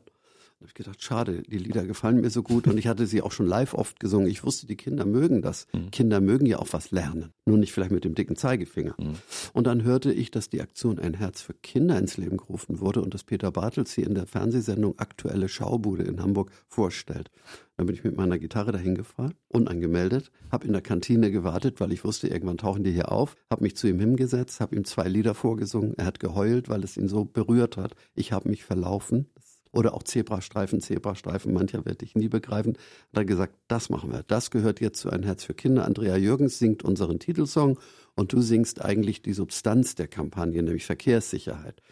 [0.58, 3.20] Da habe ich gedacht, schade, die Lieder gefallen mir so gut und ich hatte sie
[3.20, 4.26] auch schon live oft gesungen.
[4.26, 5.66] Ich wusste, die Kinder mögen das.
[5.74, 5.90] Mhm.
[5.90, 8.94] Kinder mögen ja auch was lernen, nur nicht vielleicht mit dem dicken Zeigefinger.
[8.98, 9.16] Mhm.
[9.52, 13.02] Und dann hörte ich, dass die Aktion Ein Herz für Kinder ins Leben gerufen wurde
[13.02, 17.30] und dass Peter Bartels sie in der Fernsehsendung Aktuelle Schaubude in Hamburg vorstellt.
[17.76, 21.92] Dann bin ich mit meiner Gitarre dahin gefahren, unangemeldet, habe in der Kantine gewartet, weil
[21.92, 25.06] ich wusste, irgendwann tauchen die hier auf, habe mich zu ihm hingesetzt, habe ihm zwei
[25.08, 25.92] Lieder vorgesungen.
[25.98, 27.94] Er hat geheult, weil es ihn so berührt hat.
[28.14, 29.26] Ich habe mich verlaufen.
[29.72, 32.74] Oder auch Zebrastreifen, Zebrastreifen, mancher werde ich nie begreifen.
[33.12, 34.22] Hat er gesagt, das machen wir.
[34.22, 35.84] Das gehört jetzt zu Ein Herz für Kinder.
[35.84, 37.78] Andrea Jürgens singt unseren Titelsong
[38.14, 41.82] und du singst eigentlich die Substanz der Kampagne, nämlich Verkehrssicherheit.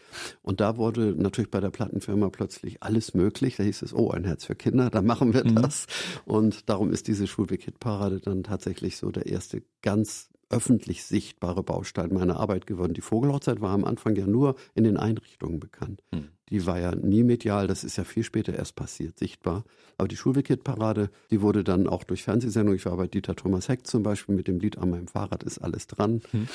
[0.41, 3.57] Und da wurde natürlich bei der Plattenfirma plötzlich alles möglich.
[3.57, 5.85] Da hieß es, oh, ein Herz für Kinder, da machen wir das.
[6.25, 12.39] Und darum ist diese Schulweg-Hit-Parade dann tatsächlich so der erste ganz öffentlich sichtbare Baustein meiner
[12.39, 12.93] Arbeit geworden.
[12.93, 16.01] Die Vogelhochzeit war am Anfang ja nur in den Einrichtungen bekannt.
[16.11, 16.29] Hm.
[16.49, 19.63] Die war ja nie medial, das ist ja viel später erst passiert, sichtbar.
[19.97, 23.87] Aber die Schulweg-Hit-Parade, die wurde dann auch durch Fernsehsendungen, ich war bei Dieter Thomas Heck
[23.87, 26.21] zum Beispiel mit dem Lied An meinem Fahrrad ist alles dran.
[26.31, 26.47] Hm.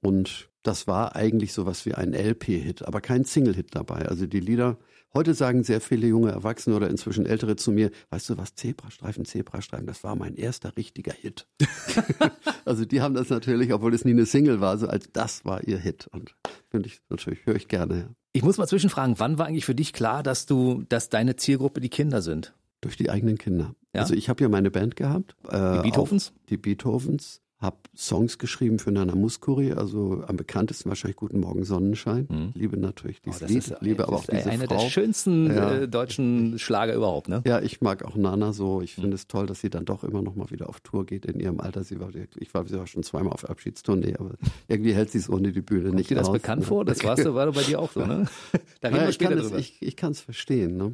[0.00, 4.06] Und das war eigentlich sowas wie ein LP-Hit, aber kein Single-Hit dabei.
[4.06, 4.78] Also die Lieder,
[5.16, 9.24] heute sagen sehr viele junge Erwachsene oder inzwischen Ältere zu mir, weißt du was, Zebrastreifen,
[9.24, 11.48] Zebrastreifen, das war mein erster richtiger Hit.
[12.64, 15.64] also die haben das natürlich, obwohl es nie eine Single war, so als das war
[15.64, 16.06] ihr Hit.
[16.12, 16.34] Und
[16.68, 17.96] finde ich natürlich, höre ich gerne.
[17.96, 18.08] Ja.
[18.32, 21.80] Ich muss mal zwischenfragen, wann war eigentlich für dich klar, dass du, dass deine Zielgruppe
[21.80, 22.54] die Kinder sind?
[22.82, 23.74] Durch die eigenen Kinder.
[23.94, 24.02] Ja?
[24.02, 25.34] Also ich habe ja meine Band gehabt.
[25.48, 26.34] Äh, die Beethovens?
[26.50, 32.28] Die Beethovens habe Songs geschrieben für Nana Muskuri, also am bekanntesten wahrscheinlich Guten Morgen Sonnenschein.
[32.28, 32.52] Mhm.
[32.54, 34.76] Liebe natürlich dieses oh, Lied, ist, liebe aber auch diese eine Frau.
[34.76, 35.72] der schönsten ja.
[35.72, 37.42] äh, deutschen Schlager überhaupt, ne?
[37.46, 38.82] Ja, ich mag auch Nana so.
[38.82, 39.14] Ich finde mhm.
[39.14, 41.60] es toll, dass sie dann doch immer noch mal wieder auf Tour geht in ihrem
[41.60, 41.82] Alter.
[41.82, 44.34] Sie war ich war, sie war schon zweimal auf Abschiedstournee, aber
[44.68, 46.84] irgendwie hält sie es ohne die Bühne Kommt nicht dir das bekannt vor?
[46.84, 48.26] Das warst du, war bei dir auch so, ne?
[48.80, 49.58] Da reden naja, wir später ich kann drüber.
[49.58, 50.92] Es, ich, ich kann es verstehen, ne?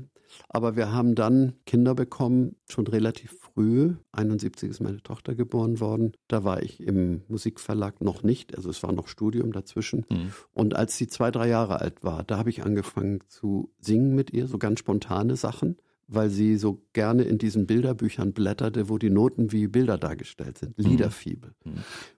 [0.49, 3.95] Aber wir haben dann Kinder bekommen, schon relativ früh.
[4.12, 6.12] 71 ist meine Tochter geboren worden.
[6.29, 10.07] Da war ich im Musikverlag noch nicht, also es war noch Studium dazwischen.
[10.09, 10.33] Mhm.
[10.53, 14.33] Und als sie zwei, drei Jahre alt war, da habe ich angefangen zu singen mit
[14.33, 15.77] ihr, so ganz spontane Sachen
[16.14, 20.79] weil sie so gerne in diesen Bilderbüchern blätterte, wo die Noten wie Bilder dargestellt sind.
[20.79, 20.85] Mhm.
[20.85, 21.53] Liederfibel.
[21.64, 21.72] Mhm.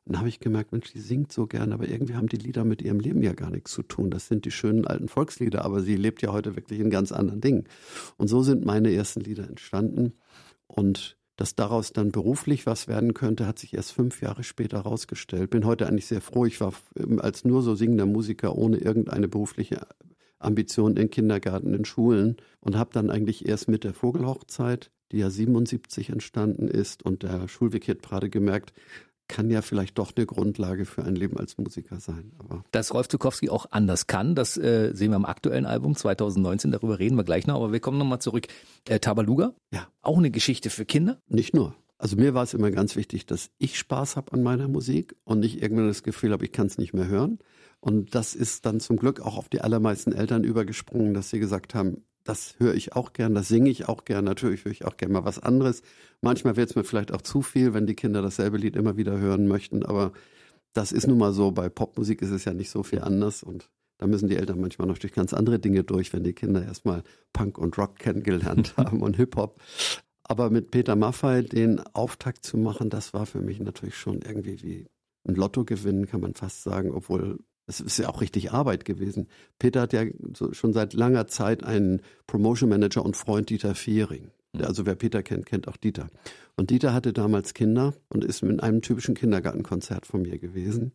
[0.04, 2.64] Und da habe ich gemerkt, Mensch, die singt so gerne, aber irgendwie haben die Lieder
[2.64, 4.10] mit ihrem Leben ja gar nichts zu tun.
[4.10, 7.40] Das sind die schönen alten Volkslieder, aber sie lebt ja heute wirklich in ganz anderen
[7.40, 7.64] Dingen.
[8.16, 10.12] Und so sind meine ersten Lieder entstanden.
[10.66, 15.50] Und dass daraus dann beruflich was werden könnte, hat sich erst fünf Jahre später herausgestellt.
[15.50, 16.46] Bin heute eigentlich sehr froh.
[16.46, 16.72] Ich war
[17.18, 19.86] als nur so singender Musiker ohne irgendeine berufliche
[20.44, 25.30] Ambitionen in Kindergärten, in Schulen und habe dann eigentlich erst mit der Vogelhochzeit, die ja
[25.30, 28.72] 77 entstanden ist und der Schulweg hat gerade gemerkt,
[29.28, 32.32] kann ja vielleicht doch eine Grundlage für ein Leben als Musiker sein.
[32.38, 36.72] Aber Dass Rolf Zukowski auch anders kann, das äh, sehen wir am aktuellen Album 2019,
[36.72, 38.48] darüber reden wir gleich noch, aber wir kommen nochmal zurück.
[38.88, 39.88] Äh, Tabaluga, ja.
[40.02, 41.18] auch eine Geschichte für Kinder?
[41.28, 41.74] Nicht nur.
[42.04, 45.40] Also mir war es immer ganz wichtig, dass ich Spaß habe an meiner Musik und
[45.40, 47.38] nicht irgendwann das Gefühl habe, ich kann es nicht mehr hören.
[47.80, 51.74] Und das ist dann zum Glück auch auf die allermeisten Eltern übergesprungen, dass sie gesagt
[51.74, 54.98] haben, das höre ich auch gern, das singe ich auch gern, natürlich höre ich auch
[54.98, 55.80] gern mal was anderes.
[56.20, 59.18] Manchmal wird es mir vielleicht auch zu viel, wenn die Kinder dasselbe Lied immer wieder
[59.18, 60.12] hören möchten, aber
[60.74, 63.70] das ist nun mal so, bei Popmusik ist es ja nicht so viel anders und
[63.96, 67.02] da müssen die Eltern manchmal noch durch ganz andere Dinge durch, wenn die Kinder erstmal
[67.32, 69.58] Punk und Rock kennengelernt haben und Hip-Hop.
[70.24, 74.62] Aber mit Peter Maffay den Auftakt zu machen, das war für mich natürlich schon irgendwie
[74.62, 74.86] wie
[75.26, 79.28] ein Lottogewinn, kann man fast sagen, obwohl das ist ja auch richtig Arbeit gewesen.
[79.58, 80.04] Peter hat ja
[80.52, 84.30] schon seit langer Zeit einen Promotion Manager und Freund Dieter Fiering.
[84.52, 84.64] Mhm.
[84.64, 86.08] Also wer Peter kennt, kennt auch Dieter.
[86.56, 90.92] Und Dieter hatte damals Kinder und ist in einem typischen Kindergartenkonzert von mir gewesen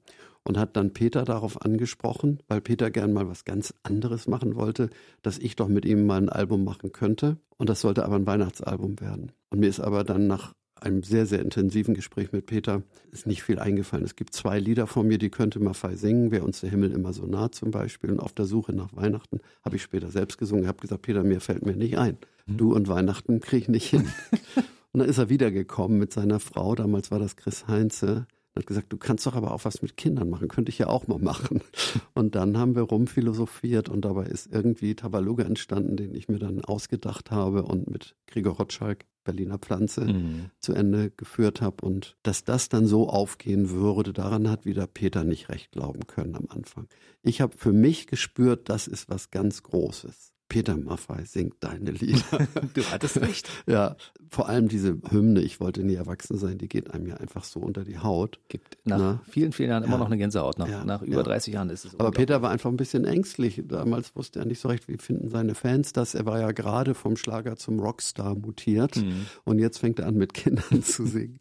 [0.49, 4.89] und hat dann Peter darauf angesprochen, weil Peter gern mal was ganz anderes machen wollte,
[5.21, 7.37] dass ich doch mit ihm mal ein Album machen könnte.
[7.57, 9.31] Und das sollte aber ein Weihnachtsalbum werden.
[9.51, 12.81] Und mir ist aber dann nach einem sehr, sehr intensiven Gespräch mit Peter
[13.11, 14.03] ist nicht viel eingefallen.
[14.03, 17.13] Es gibt zwei Lieder von mir, die könnte Maffei singen, Wer uns der Himmel immer
[17.13, 18.09] so nah zum Beispiel.
[18.09, 20.63] Und auf der Suche nach Weihnachten habe ich später selbst gesungen.
[20.63, 22.17] Ich habe gesagt, Peter, mir fällt mir nicht ein.
[22.47, 22.57] Mhm.
[22.57, 24.09] Du und Weihnachten kriege ich nicht hin.
[24.93, 28.25] und dann ist er wiedergekommen mit seiner Frau, damals war das Chris Heinze,
[28.59, 31.07] hat gesagt, du kannst doch aber auch was mit Kindern machen, könnte ich ja auch
[31.07, 31.61] mal machen.
[32.13, 36.63] Und dann haben wir rumphilosophiert und dabei ist irgendwie Tabaluga entstanden, den ich mir dann
[36.63, 40.49] ausgedacht habe und mit Gregor Rotschalk Berliner Pflanze mhm.
[40.59, 41.85] zu Ende geführt habe.
[41.85, 46.35] Und dass das dann so aufgehen würde, daran hat wieder Peter nicht recht glauben können
[46.35, 46.87] am Anfang.
[47.21, 50.33] Ich habe für mich gespürt, das ist was ganz Großes.
[50.49, 52.47] Peter Maffay singt deine Lieder.
[52.73, 53.49] du hattest recht.
[53.67, 53.95] ja,
[54.29, 57.59] vor allem diese Hymne, ich wollte nie erwachsen sein, die geht einem ja einfach so
[57.59, 58.39] unter die Haut.
[58.49, 59.21] Gibt nach Na?
[59.29, 59.87] vielen, vielen Jahren ja.
[59.87, 60.57] immer noch eine Gänsehaut.
[60.57, 60.83] Nach, ja.
[60.83, 61.23] nach über ja.
[61.23, 63.61] 30 Jahren ist es Aber Peter war einfach ein bisschen ängstlich.
[63.65, 66.15] Damals wusste er nicht so recht, wie finden seine Fans das.
[66.15, 69.27] Er war ja gerade vom Schlager zum Rockstar mutiert mhm.
[69.45, 71.39] und jetzt fängt er an mit Kindern zu singen.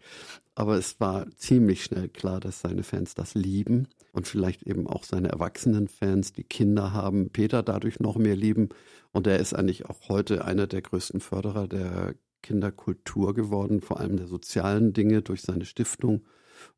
[0.59, 5.05] Aber es war ziemlich schnell klar, dass seine Fans das lieben und vielleicht eben auch
[5.05, 8.71] seine erwachsenen Fans, die Kinder haben, Peter dadurch noch mehr lieben.
[9.13, 14.17] Und er ist eigentlich auch heute einer der größten Förderer der Kinderkultur geworden, vor allem
[14.17, 16.25] der sozialen Dinge durch seine Stiftung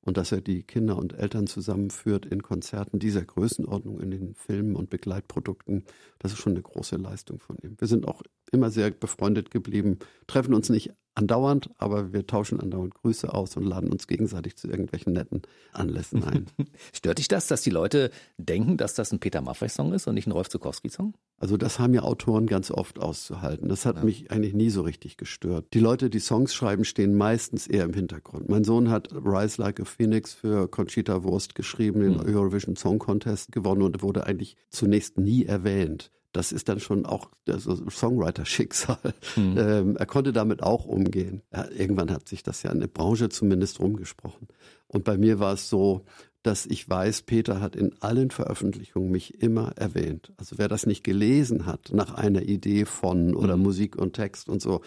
[0.03, 4.77] und dass er die Kinder und Eltern zusammenführt in Konzerten dieser Größenordnung in den Filmen
[4.77, 5.85] und Begleitprodukten.
[6.19, 7.77] Das ist schon eine große Leistung von ihm.
[7.79, 12.95] Wir sind auch immer sehr befreundet geblieben, treffen uns nicht andauernd, aber wir tauschen andauernd
[12.95, 15.43] Grüße aus und laden uns gegenseitig zu irgendwelchen netten
[15.73, 16.47] Anlässen ein.
[16.93, 20.27] Stört dich das, dass die Leute denken, dass das ein Peter Maffay-Song ist und nicht
[20.27, 21.15] ein Rolf Zukowski-Song?
[21.39, 23.69] Also das haben ja Autoren ganz oft auszuhalten.
[23.69, 24.05] Das hat ja.
[24.05, 25.67] mich eigentlich nie so richtig gestört.
[25.75, 28.49] Die Leute, die Songs schreiben, stehen meistens eher im Hintergrund.
[28.49, 32.21] Mein Sohn hat Rise Like a Phoenix für Conchita Wurst geschrieben, den mhm.
[32.21, 37.31] Eurovision Song Contest gewonnen und wurde eigentlich zunächst nie erwähnt das ist dann schon auch
[37.45, 38.99] das Songwriter-Schicksal.
[39.37, 39.59] Mhm.
[39.59, 41.43] Ähm, er konnte damit auch umgehen.
[41.53, 44.49] Ja, irgendwann hat sich das ja in der Branche zumindest rumgesprochen.
[44.87, 46.05] Und bei mir war es so,
[46.43, 50.33] dass ich weiß, Peter hat in allen Veröffentlichungen mich immer erwähnt.
[50.39, 53.65] Also wer das nicht gelesen hat nach einer Idee von oder mhm.
[53.65, 54.81] Musik und Text und so,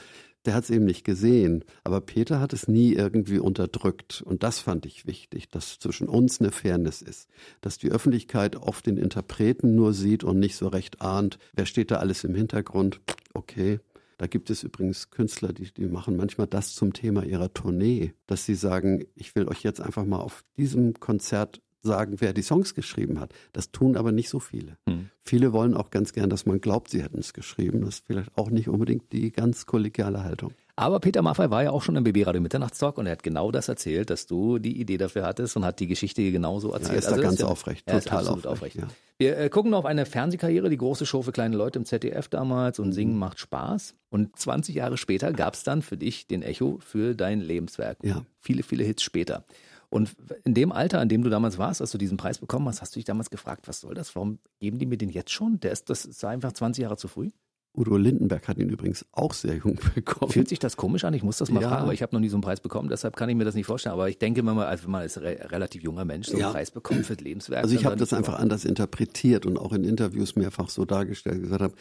[0.46, 1.64] der hat es eben nicht gesehen.
[1.84, 4.22] Aber Peter hat es nie irgendwie unterdrückt.
[4.22, 7.30] Und das fand ich wichtig, dass zwischen uns eine Fairness ist.
[7.62, 11.92] Dass die Öffentlichkeit oft den Interpreten nur sieht und nicht so recht ahnt, wer steht
[11.92, 13.02] da alles im Hintergrund.
[13.34, 13.80] Okay,
[14.18, 18.46] Da gibt es übrigens Künstler, die, die machen manchmal das zum Thema ihrer Tournee, dass
[18.46, 22.74] sie sagen, ich will euch jetzt einfach mal auf diesem Konzert sagen, wer die Songs
[22.74, 23.34] geschrieben hat.
[23.52, 24.78] Das tun aber nicht so viele.
[24.88, 25.10] Hm.
[25.22, 27.82] Viele wollen auch ganz gern, dass man glaubt, sie hätten es geschrieben.
[27.82, 30.54] Das ist vielleicht auch nicht unbedingt die ganz kollegiale Haltung.
[30.76, 33.68] Aber Peter Maffay war ja auch schon im BB-Radio Mitternachtstalk und er hat genau das
[33.68, 36.94] erzählt, dass du die Idee dafür hattest und hat die Geschichte genauso erzählt.
[36.94, 38.78] Ja, ist also da ganz aufrecht, total absolut aufrecht.
[38.78, 38.78] aufrecht.
[38.78, 38.88] Ja.
[39.20, 42.80] Wir äh, gucken auf eine Fernsehkarriere, die große Show für kleine Leute im ZDF damals
[42.80, 43.94] und Singen macht Spaß.
[44.10, 48.00] Und 20 Jahre später gab es dann für dich den Echo für dein Lebenswerk.
[48.02, 48.26] Ja.
[48.40, 49.46] Viele, viele Hits später.
[49.94, 52.82] Und in dem Alter, an dem du damals warst, als du diesen Preis bekommen hast,
[52.82, 54.16] hast du dich damals gefragt, was soll das?
[54.16, 55.60] Warum geben die mir den jetzt schon?
[55.60, 57.30] Der ist, das ist einfach 20 Jahre zu früh.
[57.76, 60.32] Udo Lindenberg hat ihn übrigens auch sehr jung bekommen.
[60.32, 61.14] Fühlt sich das komisch an?
[61.14, 61.70] Ich muss das mal ja.
[61.70, 63.54] fragen, aber ich habe noch nie so einen Preis bekommen, deshalb kann ich mir das
[63.54, 63.94] nicht vorstellen.
[63.94, 66.42] Aber ich denke, wenn man als, wenn man als re relativ junger Mensch so einen
[66.42, 66.52] ja.
[66.52, 67.64] Preis bekommt für das Lebenswerk.
[67.64, 71.62] Also ich habe das einfach anders interpretiert und auch in Interviews mehrfach so dargestellt, gesagt
[71.62, 71.74] habe,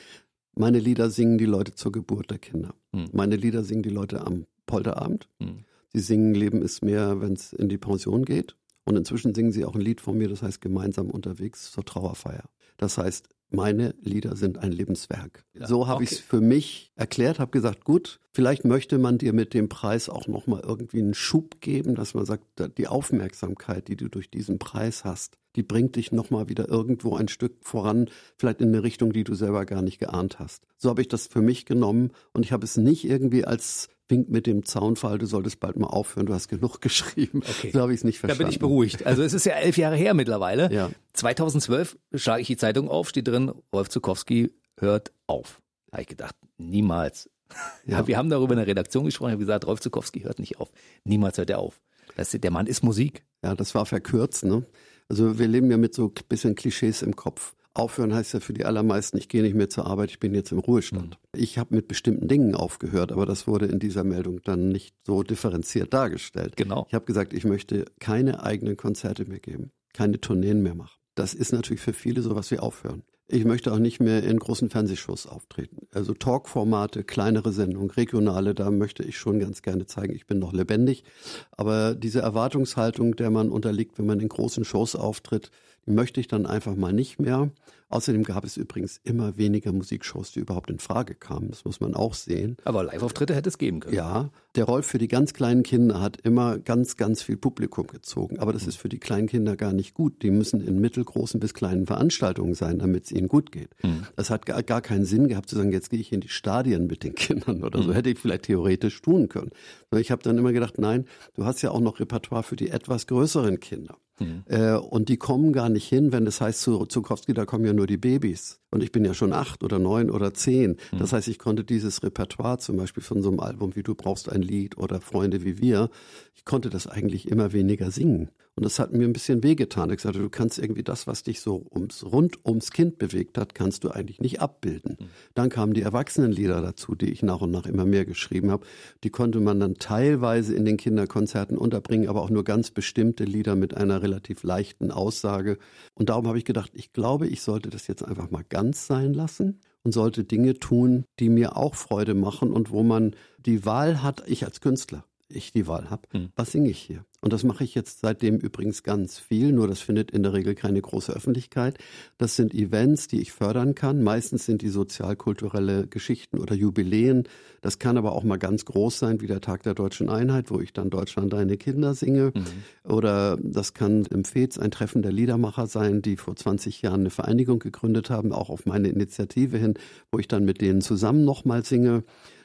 [0.55, 2.75] meine Lieder singen die Leute zur Geburt der Kinder.
[2.95, 3.09] Hm.
[3.13, 5.29] Meine Lieder singen die Leute am Polterabend.
[5.41, 5.65] Hm.
[5.93, 8.57] Sie singen Leben ist mehr, wenn es in die Pension geht.
[8.85, 12.49] Und inzwischen singen sie auch ein Lied von mir, das heißt gemeinsam unterwegs zur Trauerfeier.
[12.79, 15.45] Das heißt, meine Lieder sind ein Lebenswerk.
[15.55, 16.05] Ja, so habe okay.
[16.05, 20.09] ich es für mich erklärt, habe gesagt, gut, vielleicht möchte man dir mit dem Preis
[20.09, 22.45] auch nochmal irgendwie einen Schub geben, dass man sagt,
[22.79, 27.29] die Aufmerksamkeit, die du durch diesen Preis hast, die bringt dich nochmal wieder irgendwo ein
[27.29, 30.65] Stück voran, vielleicht in eine Richtung, die du selber gar nicht geahnt hast.
[30.79, 34.29] So habe ich das für mich genommen und ich habe es nicht irgendwie als Wink
[34.29, 37.43] mit dem Zaunfall, du solltest bald mal aufhören, du hast genug geschrieben.
[37.49, 37.71] Okay.
[37.73, 38.41] So habe ich es nicht verstanden.
[38.41, 39.07] Da bin ich beruhigt.
[39.07, 40.73] Also es ist ja elf Jahre her mittlerweile.
[40.73, 40.91] Ja.
[41.15, 45.61] 2012 schlage ich die Zeitung auf, steht drin, Rolf Zukowski hört auf.
[45.87, 47.29] Da habe ich gedacht, niemals.
[47.85, 48.07] Ja.
[48.07, 50.71] Wir haben darüber in der Redaktion gesprochen, ich habe gesagt, Rolf Zukowski hört nicht auf.
[51.05, 51.83] Niemals hört er auf.
[52.17, 53.25] Das, der Mann ist Musik.
[53.45, 54.65] Ja, das war verkürzt, ne?
[55.11, 57.55] Also wir leben ja mit so ein bisschen Klischees im Kopf.
[57.75, 60.53] Aufhören heißt ja für die allermeisten, ich gehe nicht mehr zur Arbeit, ich bin jetzt
[60.53, 61.19] im Ruhestand.
[61.35, 61.41] Mhm.
[61.41, 65.23] Ich habe mit bestimmten Dingen aufgehört, aber das wurde in dieser Meldung dann nicht so
[65.23, 66.57] differenziert dargestellt.
[66.57, 66.87] Genau.
[66.89, 70.99] Ich habe gesagt, ich möchte keine eigenen Konzerte mehr geben, keine Tourneen mehr machen.
[71.15, 73.03] Das ist natürlich für viele sowas wie Aufhören.
[73.29, 75.87] Ich möchte auch nicht mehr in großen Fernsehshows auftreten.
[75.95, 80.53] Also Talkformate, kleinere Sendungen, regionale, da möchte ich schon ganz gerne zeigen, ich bin noch
[80.53, 81.05] lebendig.
[81.53, 85.51] Aber diese Erwartungshaltung, der man unterliegt, wenn man in großen Shows auftritt,
[85.87, 87.51] die möchte ich dann einfach mal nicht mehr.
[87.93, 91.51] Außerdem gab es übrigens immer weniger Musikshows, die überhaupt in Frage kamen.
[91.51, 92.57] Das muss man auch sehen.
[92.65, 93.95] Aber Live-Auftritte hätte es geben können.
[93.95, 98.39] Ja, der Rolf für die ganz kleinen Kinder hat immer ganz, ganz viel Publikum gezogen.
[98.39, 100.23] Aber das ist für die kleinen Kinder gar nicht gut.
[100.23, 103.71] Die müssen in mittelgroßen bis kleinen Veranstaltungen sein, damit es ihnen gut geht.
[103.83, 104.07] Mhm.
[104.17, 106.87] Das hat gar, gar keinen Sinn gehabt zu sagen, jetzt gehe ich in die Stadien
[106.87, 107.91] mit den Kindern oder so.
[107.91, 107.95] Mhm.
[107.95, 109.51] Hätte ich vielleicht theoretisch tun können.
[109.91, 112.71] Aber ich habe dann immer gedacht, nein, du hast ja auch noch Repertoire für die
[112.71, 113.99] etwas größeren Kinder.
[114.19, 114.45] Mhm.
[114.47, 117.73] Äh, und die kommen gar nicht hin, wenn das heißt, zu Zukowski, da kommen ja
[117.73, 118.61] nur die Babys.
[118.71, 120.77] Und ich bin ja schon acht oder neun oder zehn.
[120.93, 120.99] Mhm.
[120.99, 124.31] Das heißt, ich konnte dieses Repertoire zum Beispiel von so einem Album wie Du brauchst
[124.31, 125.91] ein Lied oder Freunde wie wir,
[126.35, 128.31] ich konnte das eigentlich immer weniger singen.
[128.55, 129.91] Und das hat mir ein bisschen wehgetan.
[129.91, 133.55] Ich sagte, du kannst irgendwie das, was dich so ums, rund ums Kind bewegt hat,
[133.55, 134.99] kannst du eigentlich nicht abbilden.
[135.01, 135.05] Mhm.
[135.35, 138.67] Dann kamen die Erwachsenenlieder dazu, die ich nach und nach immer mehr geschrieben habe.
[139.05, 143.57] Die konnte man dann teilweise in den Kinderkonzerten unterbringen, aber auch nur ganz bestimmte Lieder
[143.57, 145.57] mit einer relativ leichten Aussage.
[145.95, 149.15] Und darum habe ich gedacht, ich glaube, ich sollte das jetzt einfach mal ganz sein
[149.15, 154.03] lassen und sollte Dinge tun, die mir auch Freude machen und wo man die Wahl
[154.03, 156.29] hat, ich als Künstler ich die Wahl habe, hm.
[156.37, 157.05] was singe ich hier?
[157.23, 160.57] Und das mache ich jetzt seitdem übrigens ganz viel, nur das findet in der Regel
[160.57, 161.79] keine große Öffentlichkeit.
[162.19, 164.03] Das sind Events, die ich fördern kann.
[164.03, 167.29] Meistens sind die sozialkulturelle Geschichten oder Jubiläen.
[167.61, 170.59] Das kann aber auch mal ganz groß sein, wie der Tag der deutschen Einheit, wo
[170.59, 172.33] ich dann Deutschland deine Kinder singe.
[172.35, 172.91] Mhm.
[172.91, 177.11] Oder das kann im FEZ ein Treffen der Liedermacher sein, die vor 20 Jahren eine
[177.11, 179.75] Vereinigung gegründet haben, auch auf meine Initiative hin,
[180.11, 182.03] wo ich dann mit denen zusammen nochmal singe.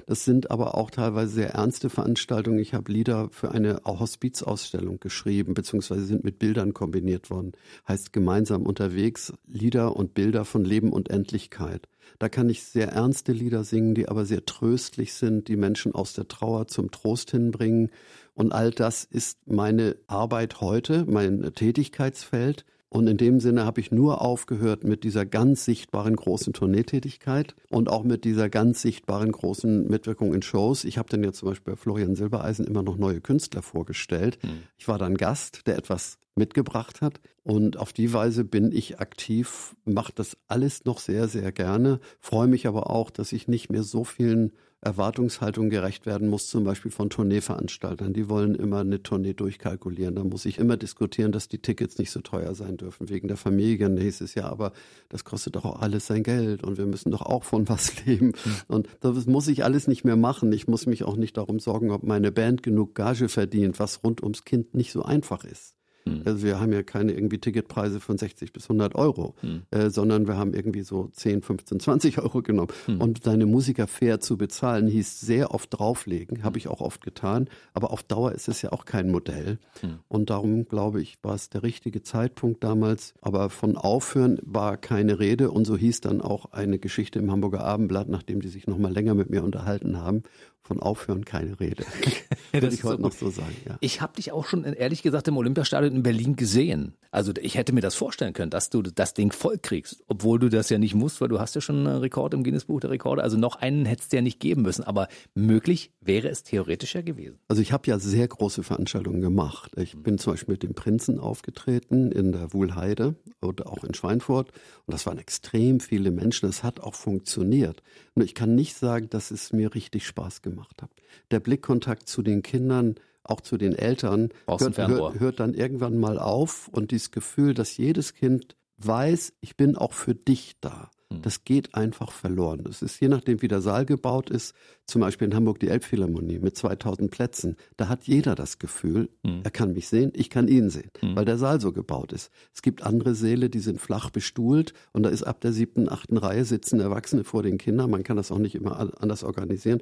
[0.08, 2.60] Das sind aber auch teilweise sehr ernste Veranstaltungen.
[2.60, 7.52] Ich habe Lieder für eine Hospizausstellung geschrieben, beziehungsweise sind mit Bildern kombiniert worden.
[7.86, 11.90] Heißt gemeinsam unterwegs Lieder und Bilder von Leben und Endlichkeit.
[12.20, 16.14] Da kann ich sehr ernste Lieder singen, die aber sehr tröstlich sind, die Menschen aus
[16.14, 17.92] der Trauer zum Trost hinbringen.
[18.34, 22.64] Und all das ist meine Arbeit heute, mein Tätigkeitsfeld.
[22.90, 27.90] Und in dem Sinne habe ich nur aufgehört mit dieser ganz sichtbaren großen Tourneetätigkeit und
[27.90, 30.86] auch mit dieser ganz sichtbaren großen Mitwirkung in Shows.
[30.86, 34.38] Ich habe dann jetzt zum Beispiel bei Florian Silbereisen immer noch neue Künstler vorgestellt.
[34.42, 34.64] Hm.
[34.78, 37.20] Ich war dann Gast, der etwas mitgebracht hat.
[37.44, 42.48] Und auf die Weise bin ich aktiv, mache das alles noch sehr, sehr gerne, freue
[42.48, 46.92] mich aber auch, dass ich nicht mehr so vielen Erwartungshaltung gerecht werden muss, zum Beispiel
[46.92, 48.14] von Tourneeveranstaltern.
[48.14, 50.16] Die wollen immer eine Tournee durchkalkulieren.
[50.16, 53.38] Da muss ich immer diskutieren, dass die Tickets nicht so teuer sein dürfen wegen der
[53.38, 54.52] Familie nächstes Jahr.
[54.52, 54.74] Aber
[55.10, 58.34] das kostet doch auch alles sein Geld und wir müssen doch auch von was leben.
[58.68, 60.52] Und das muss ich alles nicht mehr machen.
[60.52, 64.22] Ich muss mich auch nicht darum sorgen, ob meine Band genug Gage verdient, was rund
[64.22, 65.77] ums Kind nicht so einfach ist.
[66.08, 66.22] Hm.
[66.26, 69.64] Also wir haben ja keine irgendwie Ticketpreise von 60 bis 100 Euro, hm.
[69.72, 72.70] äh, sondern wir haben irgendwie so 10, 15, 20 Euro genommen.
[72.86, 73.02] Hm.
[73.02, 77.50] Und seine Musiker fair zu bezahlen, hieß sehr oft drauflegen, habe ich auch oft getan.
[77.74, 79.60] Aber auf Dauer ist es ja auch kein Modell.
[79.82, 80.00] Hm.
[80.08, 83.14] Und darum glaube ich, war es der richtige Zeitpunkt damals.
[83.22, 85.52] Aber von Aufhören war keine Rede.
[85.52, 89.14] Und so hieß dann auch eine Geschichte im Hamburger Abendblatt, nachdem die sich nochmal länger
[89.14, 90.24] mit mir unterhalten haben
[90.68, 91.86] von Aufhören keine Rede.
[92.52, 93.56] Würde ich heute so noch so sagen.
[93.66, 93.78] Ja.
[93.80, 96.94] Ich habe dich auch schon ehrlich gesagt im Olympiastadion in Berlin gesehen.
[97.10, 100.50] Also ich hätte mir das vorstellen können, dass du das Ding voll kriegst, obwohl du
[100.50, 103.24] das ja nicht musst, weil du hast ja schon einen Rekord im Guinness-Buch der Rekorde.
[103.24, 107.02] Also noch einen hättest du ja nicht geben müssen, aber möglich wäre es theoretisch ja
[107.02, 107.40] gewesen.
[107.48, 109.72] Also ich habe ja sehr große Veranstaltungen gemacht.
[109.78, 114.52] Ich bin zum Beispiel mit dem Prinzen aufgetreten in der Wuhlheide oder auch in Schweinfurt
[114.86, 116.50] und das waren extrem viele Menschen.
[116.50, 117.84] Es hat auch funktioniert.
[118.18, 120.92] Nur ich kann nicht sagen, dass es mir richtig Spaß gemacht habe.
[121.30, 126.18] Der Blickkontakt zu den Kindern, auch zu den Eltern, hört, hört, hört dann irgendwann mal
[126.18, 130.90] auf und dieses Gefühl, dass jedes Kind weiß, ich bin auch für dich da.
[131.12, 131.22] Hm.
[131.22, 132.62] Das geht einfach verloren.
[132.64, 134.54] Das ist je nachdem, wie der Saal gebaut ist,
[134.86, 137.56] zum Beispiel in Hamburg die Elbphilharmonie mit 2000 Plätzen.
[137.78, 139.42] Da hat jeder das Gefühl, mhm.
[139.44, 141.16] er kann mich sehen, ich kann ihn sehen, mhm.
[141.16, 142.32] weil der Saal so gebaut ist.
[142.54, 146.18] Es gibt andere Säle, die sind flach bestuhlt und da ist ab der siebten, achten
[146.18, 147.90] Reihe sitzen Erwachsene vor den Kindern.
[147.90, 149.82] Man kann das auch nicht immer anders organisieren.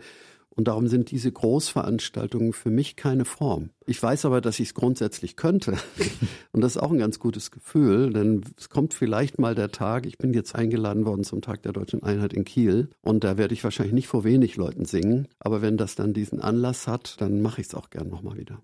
[0.55, 3.71] Und darum sind diese Großveranstaltungen für mich keine Form.
[3.85, 5.73] Ich weiß aber, dass ich es grundsätzlich könnte.
[6.53, 10.05] Und das ist auch ein ganz gutes Gefühl, denn es kommt vielleicht mal der Tag,
[10.05, 13.53] ich bin jetzt eingeladen worden zum Tag der deutschen Einheit in Kiel und da werde
[13.53, 15.27] ich wahrscheinlich nicht vor wenig Leuten singen.
[15.39, 18.61] Aber wenn das dann diesen Anlass hat, dann mache ich es auch gern nochmal wieder.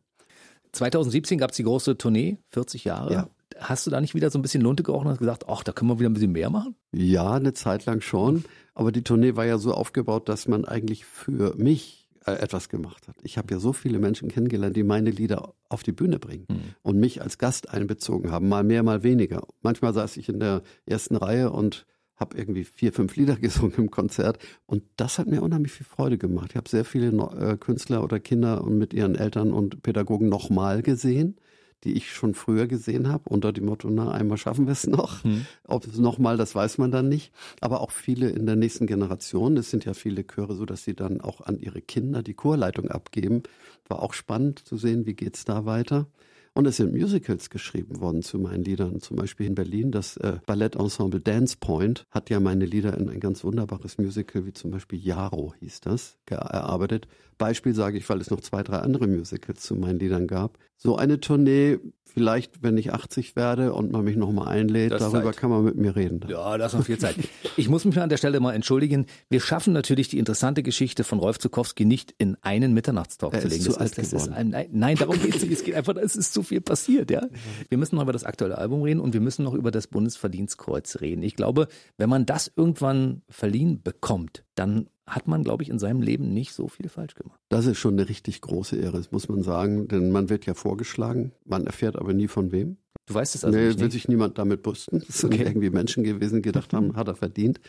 [0.71, 3.13] 2017 gab es die große Tournee, 40 Jahre.
[3.13, 3.30] Ja.
[3.60, 5.91] Hast du da nicht wieder so ein bisschen Lunte gerochen und gesagt, ach, da können
[5.91, 6.75] wir wieder ein bisschen mehr machen?
[6.93, 8.45] Ja, eine Zeit lang schon.
[8.73, 13.07] Aber die Tournee war ja so aufgebaut, dass man eigentlich für mich äh, etwas gemacht
[13.07, 13.15] hat.
[13.23, 16.62] Ich habe ja so viele Menschen kennengelernt, die meine Lieder auf die Bühne bringen mhm.
[16.84, 19.47] und mich als Gast einbezogen haben, mal mehr, mal weniger.
[19.62, 23.91] Manchmal saß ich in der ersten Reihe und habe irgendwie vier, fünf Lieder gesungen im
[23.91, 26.51] Konzert und das hat mir unheimlich viel Freude gemacht.
[26.51, 30.84] Ich habe sehr viele äh, Künstler oder Kinder und mit ihren Eltern und Pädagogen nochmal
[30.84, 31.38] gesehen
[31.84, 35.24] die ich schon früher gesehen habe, unter dem Motto, na, einmal schaffen wir es noch.
[35.24, 35.46] Hm.
[35.67, 37.32] Ob es nochmal, das weiß man dann nicht.
[37.60, 40.96] Aber auch viele in der nächsten Generation, es sind ja viele Chöre so, dass sie
[40.96, 43.44] dann auch an ihre Kinder die Chorleitung abgeben.
[43.88, 46.08] War auch spannend zu sehen, wie geht's da weiter.
[46.54, 49.00] Und es sind Musicals geschrieben worden zu meinen Liedern.
[49.00, 53.22] Zum Beispiel in Berlin das äh, Ballettensemble Dance Point hat ja meine Lieder in ein
[53.22, 57.08] ganz wunderbares Musical, wie zum Beispiel Jaro hieß das, erarbeitet.
[57.38, 60.58] Beispiel sage ich, weil es noch zwei, drei andere Musicals zu meinen Liedern gab.
[60.84, 65.26] So eine Tournee vielleicht, wenn ich 80 werde und man mich nochmal einlädt, das darüber
[65.26, 65.38] Zeit.
[65.38, 66.22] kann man mit mir reden.
[66.28, 67.15] Ja, das ist noch viel Zeit.
[67.56, 69.06] Ich muss mich an der Stelle mal entschuldigen.
[69.30, 73.48] Wir schaffen natürlich die interessante Geschichte von Rolf Zukowski nicht in einen Mitternachtstalk er zu
[73.48, 73.62] legen.
[73.62, 75.52] Zu alt ist, das ist ein, nein, darum geht es nicht.
[75.52, 77.28] Es geht einfach, es ist zu viel passiert, ja.
[77.70, 81.00] Wir müssen noch über das aktuelle Album reden und wir müssen noch über das Bundesverdienstkreuz
[81.00, 81.22] reden.
[81.22, 81.67] Ich glaube,
[81.98, 86.54] wenn man das irgendwann verliehen bekommt, dann hat man, glaube ich, in seinem Leben nicht
[86.54, 87.39] so viel falsch gemacht.
[87.50, 90.54] Das ist schon eine richtig große Ehre, das muss man sagen, denn man wird ja
[90.54, 92.78] vorgeschlagen, man erfährt aber nie von wem.
[93.06, 93.80] Du weißt es also nee, nicht?
[93.80, 95.04] will sich niemand damit brüsten.
[95.08, 95.43] Es sind okay.
[95.43, 97.60] irgendwie Menschen gewesen, die gedacht haben, hat er verdient.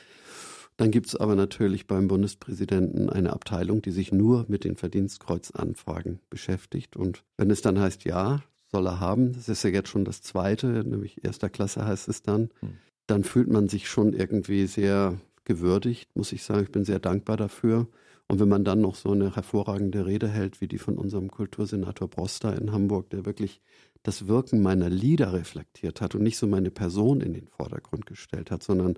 [0.76, 6.20] Dann gibt es aber natürlich beim Bundespräsidenten eine Abteilung, die sich nur mit den Verdienstkreuzanfragen
[6.30, 6.96] beschäftigt.
[6.96, 10.22] Und wenn es dann heißt, ja, soll er haben, das ist ja jetzt schon das
[10.22, 12.78] zweite, nämlich erster Klasse heißt es dann, hm.
[13.06, 16.64] dann fühlt man sich schon irgendwie sehr gewürdigt, muss ich sagen.
[16.64, 17.88] Ich bin sehr dankbar dafür.
[18.28, 22.08] Und wenn man dann noch so eine hervorragende Rede hält, wie die von unserem Kultursenator
[22.08, 23.60] Broster in Hamburg, der wirklich
[24.02, 28.50] das Wirken meiner Lieder reflektiert hat und nicht so meine Person in den Vordergrund gestellt
[28.50, 28.94] hat, sondern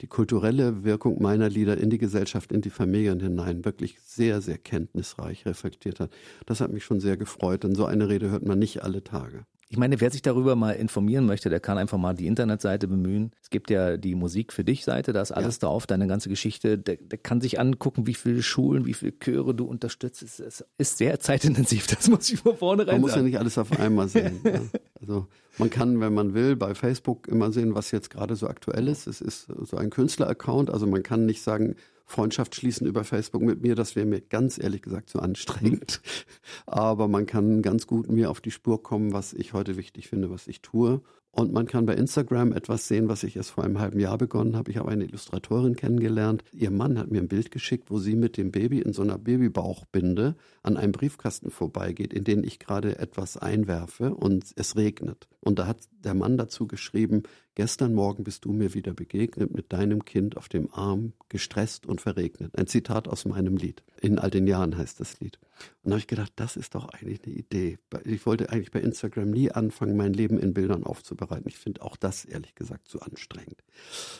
[0.00, 4.58] die kulturelle Wirkung meiner Lieder in die Gesellschaft, in die Familien hinein wirklich sehr, sehr
[4.58, 6.10] kenntnisreich reflektiert hat.
[6.46, 9.46] Das hat mich schon sehr gefreut, denn so eine Rede hört man nicht alle Tage.
[9.72, 13.30] Ich meine, wer sich darüber mal informieren möchte, der kann einfach mal die Internetseite bemühen.
[13.40, 15.66] Es gibt ja die Musik für dich Seite, da ist alles ja.
[15.66, 16.76] drauf, deine ganze Geschichte.
[16.76, 20.22] Der, der, kann sich angucken, wie viele Schulen, wie viele Chöre du unterstützt.
[20.22, 23.72] Es, ist sehr zeitintensiv, das muss ich von vornherein Man muss ja nicht alles auf
[23.80, 24.40] einmal sehen.
[24.44, 24.60] ja.
[25.00, 28.88] Also man kann, wenn man will, bei Facebook immer sehen, was jetzt gerade so aktuell
[28.88, 29.06] ist.
[29.06, 33.62] Es ist so ein Künstler-Account, also man kann nicht sagen, Freundschaft schließen über Facebook mit
[33.62, 36.00] mir, das wäre mir ganz ehrlich gesagt zu anstrengend.
[36.66, 40.30] Aber man kann ganz gut mir auf die Spur kommen, was ich heute wichtig finde,
[40.30, 41.02] was ich tue.
[41.34, 44.54] Und man kann bei Instagram etwas sehen, was ich erst vor einem halben Jahr begonnen
[44.54, 44.70] habe.
[44.70, 46.44] Ich habe eine Illustratorin kennengelernt.
[46.52, 49.16] Ihr Mann hat mir ein Bild geschickt, wo sie mit dem Baby in so einer
[49.16, 55.26] Babybauchbinde an einem Briefkasten vorbeigeht, in den ich gerade etwas einwerfe und es regnet.
[55.40, 57.22] Und da hat der Mann dazu geschrieben,
[57.54, 62.00] gestern Morgen bist du mir wieder begegnet mit deinem Kind auf dem Arm, gestresst und
[62.00, 62.52] verregnet.
[62.56, 63.82] Ein Zitat aus meinem Lied.
[64.00, 65.38] In all den Jahren heißt das Lied.
[65.84, 67.78] Und da habe ich gedacht, das ist doch eigentlich eine Idee.
[68.04, 71.48] Ich wollte eigentlich bei Instagram nie anfangen, mein Leben in Bildern aufzubereiten.
[71.48, 73.64] Ich finde auch das ehrlich gesagt zu anstrengend.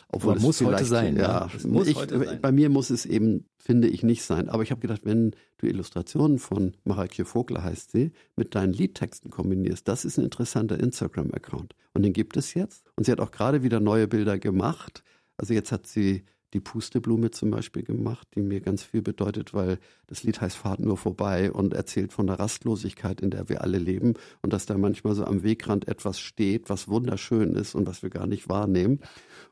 [0.08, 1.16] Obwohl Aber muss heute sein.
[1.16, 1.68] Ja, ja.
[1.68, 2.40] Muss ich, heute sein.
[2.40, 4.48] Bei mir muss es eben, finde ich, nicht sein.
[4.48, 9.30] Aber ich habe gedacht, wenn du Illustrationen von Mareike Vogler heißt sie, mit deinen Liedtexten
[9.30, 11.76] kombinierst, das ist ein interessanter Instagram-Account.
[11.94, 12.90] Und den gibt es jetzt.
[12.96, 15.04] Und sie hat auch gerade wieder neue Bilder gemacht.
[15.36, 19.78] Also jetzt hat sie die Pusteblume zum Beispiel gemacht, die mir ganz viel bedeutet, weil
[20.06, 23.78] das Lied heißt Fahrt nur vorbei und erzählt von der Rastlosigkeit, in der wir alle
[23.78, 28.02] leben und dass da manchmal so am Wegrand etwas steht, was wunderschön ist und was
[28.02, 29.00] wir gar nicht wahrnehmen.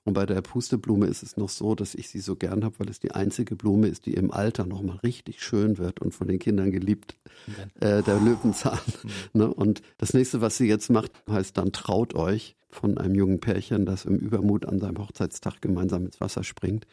[0.05, 2.89] Und bei der Pusteblume ist es noch so, dass ich sie so gern habe, weil
[2.89, 6.39] es die einzige Blume ist, die im Alter nochmal richtig schön wird und von den
[6.39, 7.17] Kindern geliebt.
[7.81, 8.79] Äh, der Löwenzahn.
[9.33, 9.53] Ne?
[9.53, 13.87] Und das nächste, was sie jetzt macht, heißt dann Traut euch von einem jungen Pärchen,
[13.87, 16.87] das im Übermut an seinem Hochzeitstag gemeinsam ins Wasser springt.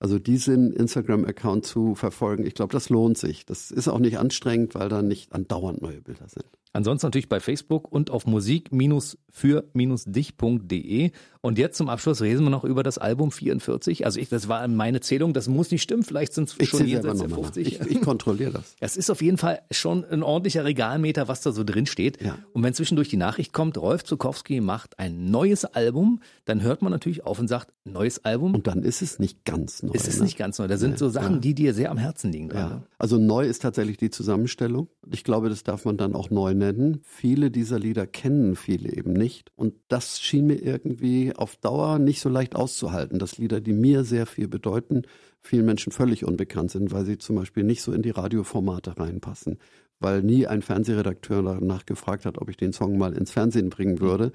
[0.00, 3.46] Also diesen Instagram-Account zu verfolgen, ich glaube, das lohnt sich.
[3.46, 6.44] Das ist auch nicht anstrengend, weil da nicht andauernd neue Bilder sind.
[6.72, 11.10] Ansonsten natürlich bei Facebook und auf musik-für-dich.de.
[11.40, 14.04] Und jetzt zum Abschluss reden wir noch über das Album 44.
[14.04, 17.20] Also ich, das war meine Zählung, das muss nicht stimmen, vielleicht sind es schon jenseits
[17.20, 17.66] der 50.
[17.66, 18.76] Ich, ich kontrolliere das.
[18.88, 22.22] Es ist auf jeden Fall schon ein ordentlicher Regalmeter, was da so drin steht.
[22.22, 22.38] Ja.
[22.52, 26.92] Und wenn zwischendurch die Nachricht kommt, Rolf Zukowski macht ein neues Album, dann hört man
[26.92, 28.54] natürlich auf und sagt, neues Album.
[28.54, 29.87] Und dann ist es nicht ganz neu.
[29.92, 30.24] Ist es ne?
[30.24, 30.66] nicht ganz neu.
[30.66, 31.40] Da sind so Sachen, ja.
[31.40, 32.50] die dir sehr am Herzen liegen.
[32.52, 32.82] Ja.
[32.98, 34.88] Also neu ist tatsächlich die Zusammenstellung.
[35.10, 37.00] Ich glaube, das darf man dann auch neu nennen.
[37.02, 39.50] Viele dieser Lieder kennen viele eben nicht.
[39.56, 44.04] Und das schien mir irgendwie auf Dauer nicht so leicht auszuhalten, dass Lieder, die mir
[44.04, 45.02] sehr viel bedeuten,
[45.40, 49.58] vielen Menschen völlig unbekannt sind, weil sie zum Beispiel nicht so in die Radioformate reinpassen,
[50.00, 54.00] weil nie ein Fernsehredakteur danach gefragt hat, ob ich den Song mal ins Fernsehen bringen
[54.00, 54.32] würde.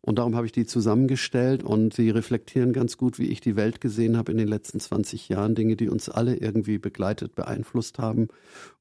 [0.00, 3.80] Und darum habe ich die zusammengestellt und sie reflektieren ganz gut, wie ich die Welt
[3.80, 8.28] gesehen habe in den letzten 20 Jahren, Dinge, die uns alle irgendwie begleitet, beeinflusst haben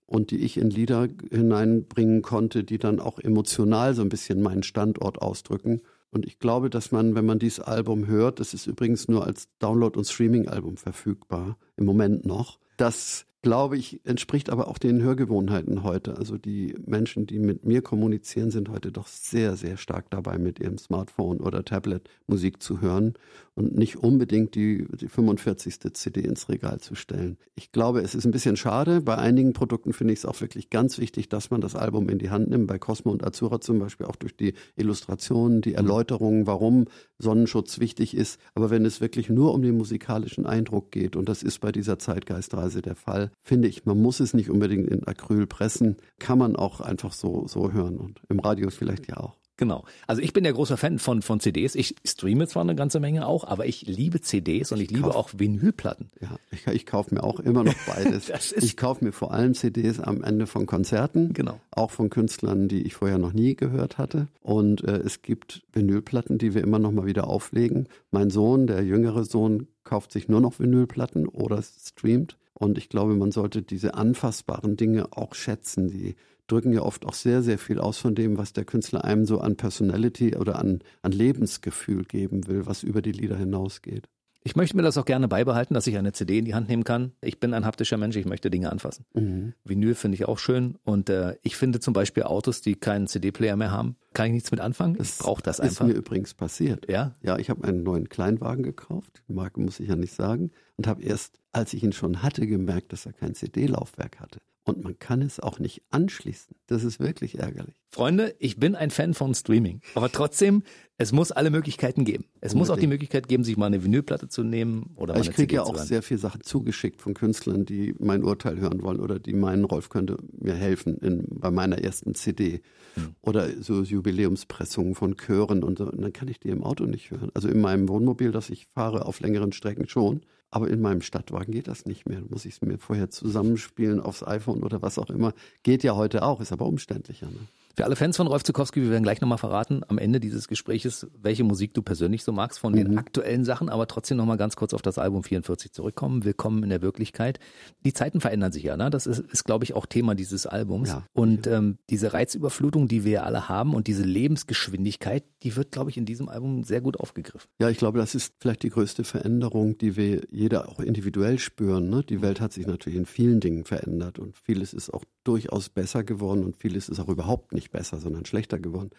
[0.06, 4.64] und die ich in Lieder hineinbringen konnte, die dann auch emotional so ein bisschen meinen
[4.64, 5.82] Standort ausdrücken.
[6.12, 9.48] Und ich glaube, dass man, wenn man dieses Album hört, das ist übrigens nur als
[9.60, 15.84] Download- und Streaming-Album verfügbar, im Moment noch, dass glaube ich, entspricht aber auch den Hörgewohnheiten
[15.84, 16.18] heute.
[16.18, 20.60] Also die Menschen, die mit mir kommunizieren, sind heute doch sehr, sehr stark dabei, mit
[20.60, 23.16] ihrem Smartphone oder Tablet Musik zu hören
[23.54, 25.94] und nicht unbedingt die, die 45.
[25.94, 27.38] CD ins Regal zu stellen.
[27.56, 29.02] Ich glaube, es ist ein bisschen schade.
[29.02, 32.20] Bei einigen Produkten finde ich es auch wirklich ganz wichtig, dass man das Album in
[32.20, 32.68] die Hand nimmt.
[32.68, 36.86] Bei Cosmo und Azura zum Beispiel auch durch die Illustrationen, die Erläuterungen, warum
[37.20, 38.40] Sonnenschutz wichtig ist.
[38.56, 42.00] Aber wenn es wirklich nur um den musikalischen Eindruck geht, und das ist bei dieser
[42.00, 46.56] Zeitgeistreise der Fall, finde ich, man muss es nicht unbedingt in Acryl pressen, kann man
[46.56, 49.38] auch einfach so, so hören und im Radio vielleicht ja auch.
[49.58, 49.86] Genau.
[50.08, 51.76] Also ich bin ja großer Fan von, von CDs.
[51.76, 55.04] Ich streame zwar eine ganze Menge auch, aber ich liebe CDs und ich, ich liebe
[55.04, 56.10] kauf, auch Vinylplatten.
[56.20, 58.32] Ja, ich, ich kaufe mir auch immer noch beides.
[58.58, 61.34] ich kaufe mir vor allem CDs am Ende von Konzerten.
[61.34, 61.60] Genau.
[61.70, 64.28] Auch von Künstlern, die ich vorher noch nie gehört hatte.
[64.42, 67.88] Und äh, es gibt Vinylplatten, die wir immer noch mal wieder auflegen.
[68.10, 72.38] Mein Sohn, der jüngere Sohn, kauft sich nur noch Vinylplatten oder streamt.
[72.54, 76.16] Und ich glaube, man sollte diese anfassbaren Dinge auch schätzen, die
[76.48, 79.40] drücken ja oft auch sehr, sehr viel aus von dem, was der Künstler einem so
[79.40, 84.08] an Personality oder an, an Lebensgefühl geben will, was über die Lieder hinausgeht.
[84.46, 86.84] Ich möchte mir das auch gerne beibehalten, dass ich eine CD in die Hand nehmen
[86.84, 87.14] kann.
[87.22, 89.06] Ich bin ein haptischer Mensch, ich möchte Dinge anfassen.
[89.14, 89.54] Mhm.
[89.64, 93.56] Vinyl finde ich auch schön und äh, ich finde zum Beispiel Autos, die keinen CD-Player
[93.56, 94.96] mehr haben, kann ich nichts mit anfangen.
[94.96, 95.78] Das ich brauche das einfach.
[95.78, 96.90] Das ist mir übrigens passiert.
[96.90, 97.16] Ja?
[97.22, 99.24] Ja, ich habe einen neuen Kleinwagen gekauft.
[99.30, 100.52] Die Marke muss ich ja nicht sagen.
[100.76, 104.84] Und habe erst, als ich ihn schon hatte, gemerkt, dass er kein CD-Laufwerk hatte und
[104.84, 106.56] man kann es auch nicht anschließen.
[106.68, 107.76] Das ist wirklich ärgerlich.
[107.92, 110.64] Freunde, ich bin ein Fan von Streaming, aber trotzdem,
[110.98, 112.26] es muss alle Möglichkeiten geben.
[112.36, 112.56] Es Unbedingt.
[112.60, 115.56] muss auch die Möglichkeit geben, sich mal eine Vinylplatte zu nehmen oder mal Ich kriege
[115.56, 119.34] ja auch sehr viele Sachen zugeschickt von Künstlern, die mein Urteil hören wollen oder die
[119.34, 122.62] meinen, Rolf könnte mir helfen in, bei meiner ersten CD
[122.96, 123.16] hm.
[123.22, 125.86] oder so Jubiläumspressungen von Chören und so.
[125.86, 127.32] Und dann kann ich die im Auto nicht hören.
[127.34, 130.22] Also in meinem Wohnmobil, das ich fahre auf längeren Strecken schon.
[130.54, 132.22] Aber in meinem Stadtwagen geht das nicht mehr.
[132.22, 135.34] Da muss ich es mir vorher zusammenspielen aufs iPhone oder was auch immer.
[135.64, 137.26] Geht ja heute auch, ist aber umständlicher.
[137.26, 137.40] Ne?
[137.76, 141.08] Für alle Fans von Rolf Zukowski, wir werden gleich nochmal verraten, am Ende dieses Gespräches,
[141.20, 142.78] welche Musik du persönlich so magst von mhm.
[142.78, 146.24] den aktuellen Sachen, aber trotzdem nochmal ganz kurz auf das Album 44 zurückkommen.
[146.24, 147.40] Willkommen in der Wirklichkeit.
[147.84, 148.92] Die Zeiten verändern sich ja, ne?
[148.92, 150.90] Das ist, ist glaube ich, auch Thema dieses Albums.
[150.90, 151.08] Ja.
[151.14, 155.98] Und ähm, diese Reizüberflutung, die wir alle haben und diese Lebensgeschwindigkeit, die wird, glaube ich,
[155.98, 157.50] in diesem Album sehr gut aufgegriffen.
[157.60, 161.90] Ja, ich glaube, das ist vielleicht die größte Veränderung, die wir jeder auch individuell spüren.
[161.90, 162.04] Ne?
[162.04, 166.04] Die Welt hat sich natürlich in vielen Dingen verändert und vieles ist auch durchaus besser
[166.04, 168.92] geworden und vieles ist auch überhaupt nicht besser, sondern schlechter geworden.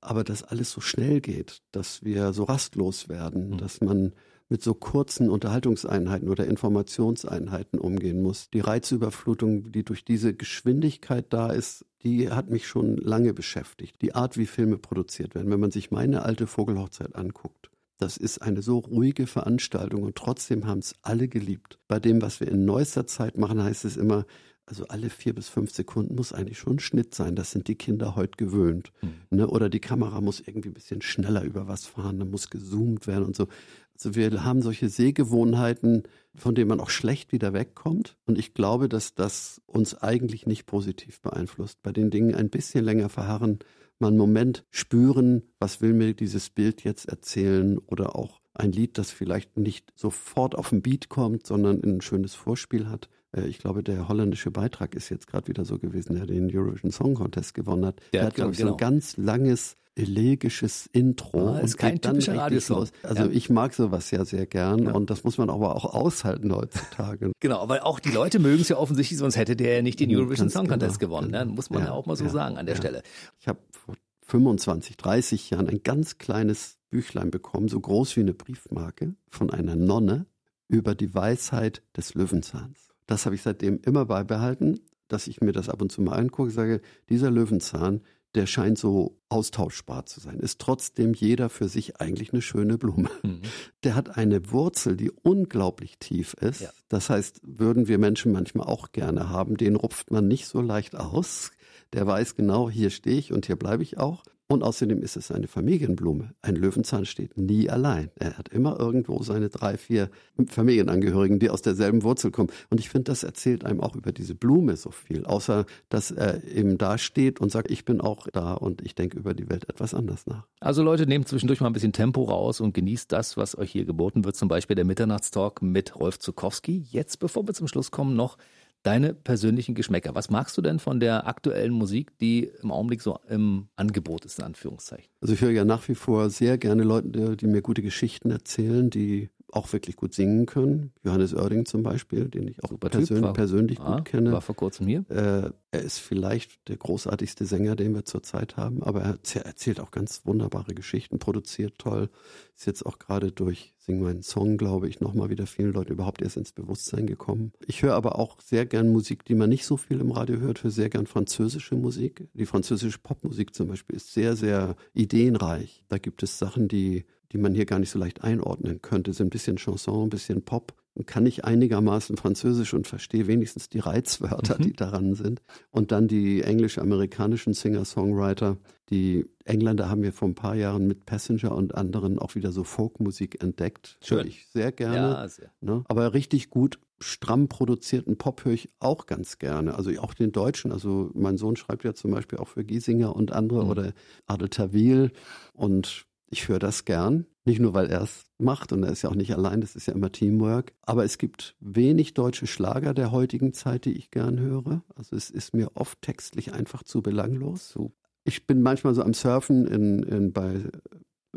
[0.00, 3.58] Aber dass alles so schnell geht, dass wir so rastlos werden, mhm.
[3.58, 4.12] dass man
[4.48, 8.50] mit so kurzen Unterhaltungseinheiten oder Informationseinheiten umgehen muss.
[8.50, 14.02] Die Reizüberflutung, die durch diese Geschwindigkeit da ist, die hat mich schon lange beschäftigt.
[14.02, 15.50] Die Art, wie Filme produziert werden.
[15.50, 20.66] Wenn man sich meine alte Vogelhochzeit anguckt, das ist eine so ruhige Veranstaltung und trotzdem
[20.66, 21.78] haben es alle geliebt.
[21.88, 24.26] Bei dem, was wir in neuester Zeit machen, heißt es immer,
[24.66, 27.36] also alle vier bis fünf Sekunden muss eigentlich schon ein Schnitt sein.
[27.36, 28.92] Das sind die Kinder heute gewöhnt.
[29.02, 29.38] Mhm.
[29.38, 29.46] Ne?
[29.48, 33.24] Oder die Kamera muss irgendwie ein bisschen schneller über was fahren, dann muss gezoomt werden
[33.24, 33.46] und so.
[33.94, 36.04] Also wir haben solche Sehgewohnheiten,
[36.34, 38.16] von denen man auch schlecht wieder wegkommt.
[38.26, 41.82] Und ich glaube, dass das uns eigentlich nicht positiv beeinflusst.
[41.82, 43.60] Bei den Dingen ein bisschen länger verharren,
[43.98, 48.98] mal einen Moment spüren, was will mir dieses Bild jetzt erzählen oder auch ein Lied,
[48.98, 53.08] das vielleicht nicht sofort auf den Beat kommt, sondern ein schönes Vorspiel hat.
[53.34, 56.90] Äh, ich glaube, der holländische Beitrag ist jetzt gerade wieder so gewesen, der den Eurovision
[56.90, 58.00] Song Contest gewonnen hat.
[58.12, 58.70] Der, der hat, glaube ich, genau.
[58.70, 62.88] so ein ganz langes elegisches Intro ah, ist kein typischer Radiosong.
[63.04, 63.30] Also ja.
[63.30, 64.92] ich mag sowas ja sehr gern ja.
[64.92, 67.30] und das muss man aber auch aushalten heutzutage.
[67.40, 70.14] genau, weil auch die Leute mögen es ja offensichtlich, sonst hätte der ja nicht den
[70.14, 71.10] Eurovision Song Contest genau.
[71.10, 71.30] gewonnen.
[71.30, 71.44] Ne?
[71.44, 73.02] Muss man ja, ja auch mal so sagen an der Stelle.
[73.38, 73.94] Ich habe vor
[74.26, 79.76] 25, 30 Jahren ein ganz kleines Büchlein bekommen, so groß wie eine Briefmarke, von einer
[79.76, 80.26] Nonne
[80.66, 82.93] über die Weisheit des Löwenzahns.
[83.06, 86.50] Das habe ich seitdem immer beibehalten, dass ich mir das ab und zu mal angucke,
[86.50, 88.00] sage, dieser Löwenzahn,
[88.34, 93.10] der scheint so austauschbar zu sein, ist trotzdem jeder für sich eigentlich eine schöne Blume.
[93.22, 93.42] Mhm.
[93.84, 96.62] Der hat eine Wurzel, die unglaublich tief ist.
[96.62, 96.70] Ja.
[96.88, 100.96] Das heißt, würden wir Menschen manchmal auch gerne haben, den rupft man nicht so leicht
[100.96, 101.52] aus.
[101.92, 104.24] Der weiß genau, hier stehe ich und hier bleibe ich auch.
[104.46, 106.34] Und außerdem ist es eine Familienblume.
[106.42, 108.10] Ein Löwenzahn steht nie allein.
[108.16, 110.10] Er hat immer irgendwo seine drei, vier
[110.46, 112.50] Familienangehörigen, die aus derselben Wurzel kommen.
[112.68, 115.24] Und ich finde, das erzählt einem auch über diese Blume so viel.
[115.24, 119.16] Außer, dass er eben da steht und sagt, ich bin auch da und ich denke
[119.16, 120.46] über die Welt etwas anders nach.
[120.60, 123.86] Also Leute, nehmt zwischendurch mal ein bisschen Tempo raus und genießt das, was euch hier
[123.86, 124.36] geboten wird.
[124.36, 126.84] Zum Beispiel der Mitternachtstalk mit Rolf Zukowski.
[126.90, 128.36] Jetzt, bevor wir zum Schluss kommen, noch
[128.84, 130.14] deine persönlichen Geschmäcker.
[130.14, 134.38] Was magst du denn von der aktuellen Musik, die im Augenblick so im Angebot ist,
[134.38, 135.10] in Anführungszeichen?
[135.20, 138.90] Also ich höre ja nach wie vor sehr gerne Leute, die mir gute Geschichten erzählen,
[138.90, 140.92] die auch wirklich gut singen können.
[141.04, 144.32] Johannes Oerding zum Beispiel, den ich auch persönlich, war, persönlich ah, gut kenne.
[144.32, 145.04] War vor kurzem hier.
[145.08, 149.90] Äh, er ist vielleicht der großartigste Sänger, den wir zurzeit haben, aber er erzählt auch
[149.90, 152.10] ganz wunderbare Geschichten, produziert toll.
[152.56, 156.22] Ist jetzt auch gerade durch Sing meinen Song, glaube ich, nochmal wieder vielen Leuten überhaupt
[156.22, 157.52] erst ins Bewusstsein gekommen.
[157.66, 160.64] Ich höre aber auch sehr gern Musik, die man nicht so viel im Radio hört,
[160.64, 162.28] höre sehr gern französische Musik.
[162.32, 165.84] Die französische Popmusik zum Beispiel ist sehr, sehr ideenreich.
[165.88, 167.04] Da gibt es Sachen, die
[167.34, 169.12] die man hier gar nicht so leicht einordnen könnte.
[169.12, 170.72] So ein bisschen Chanson, ein bisschen Pop.
[170.96, 174.62] Und kann ich einigermaßen Französisch und verstehe wenigstens die Reizwörter, mhm.
[174.62, 175.42] die daran sind.
[175.72, 178.58] Und dann die englisch-amerikanischen Singer-Songwriter.
[178.90, 182.62] Die Engländer haben wir vor ein paar Jahren mit Passenger und anderen auch wieder so
[182.62, 183.98] Folkmusik entdeckt.
[184.00, 184.18] Schön.
[184.18, 184.96] Höre ich sehr gerne.
[184.96, 185.50] Ja, sehr.
[185.60, 185.82] Ne?
[185.88, 189.74] Aber richtig gut stramm produzierten Pop höre ich auch ganz gerne.
[189.74, 190.70] Also auch den Deutschen.
[190.70, 193.70] Also mein Sohn schreibt ja zum Beispiel auch für Giesinger und andere mhm.
[193.70, 193.92] oder
[194.26, 195.10] Adel Tawil.
[195.52, 197.26] Und ich höre das gern.
[197.44, 199.86] Nicht nur, weil er es macht und er ist ja auch nicht allein, das ist
[199.86, 200.72] ja immer Teamwork.
[200.82, 204.82] Aber es gibt wenig deutsche Schlager der heutigen Zeit, die ich gern höre.
[204.96, 207.68] Also es ist mir oft textlich einfach zu belanglos.
[207.68, 207.92] So.
[208.24, 210.56] Ich bin manchmal so am Surfen in, in, bei,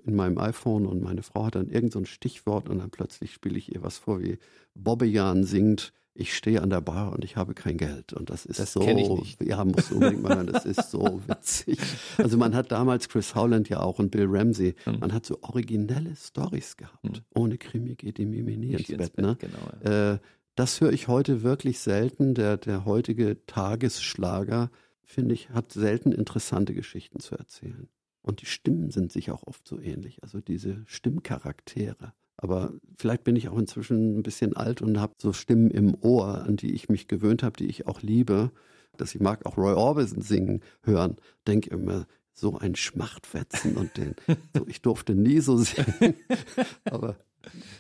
[0.04, 3.34] in meinem iPhone und meine Frau hat dann irgend so ein Stichwort und dann plötzlich
[3.34, 4.40] spiele ich ihr was vor, wie
[4.74, 8.14] Bobbejan singt ich stehe an der Bar und ich habe kein Geld.
[8.14, 11.80] Und das ist das so, ja, muss unbedingt mal hören, das ist so witzig.
[12.18, 15.00] Also man hat damals Chris Howland ja auch und Bill Ramsey, mhm.
[15.00, 17.04] man hat so originelle Stories gehabt.
[17.04, 17.22] Mhm.
[17.36, 19.16] Ohne Krimi geht die Mimi nie ins, ins Bett.
[19.16, 19.38] Bett ne?
[19.40, 20.14] genau, ja.
[20.14, 20.20] äh,
[20.56, 22.34] das höre ich heute wirklich selten.
[22.34, 24.72] Der, der heutige Tagesschlager,
[25.04, 27.88] finde ich, hat selten interessante Geschichten zu erzählen.
[28.24, 30.24] Und die Stimmen sind sich auch oft so ähnlich.
[30.24, 32.14] Also diese Stimmcharaktere.
[32.38, 36.44] Aber vielleicht bin ich auch inzwischen ein bisschen alt und habe so Stimmen im Ohr,
[36.44, 38.52] an die ich mich gewöhnt habe, die ich auch liebe.
[38.96, 41.18] Dass ich mag auch Roy Orbison singen hören.
[41.48, 44.16] Denke immer, so ein Schmachtfetzen und den,
[44.56, 46.16] so, ich durfte nie so singen.
[46.86, 47.18] Aber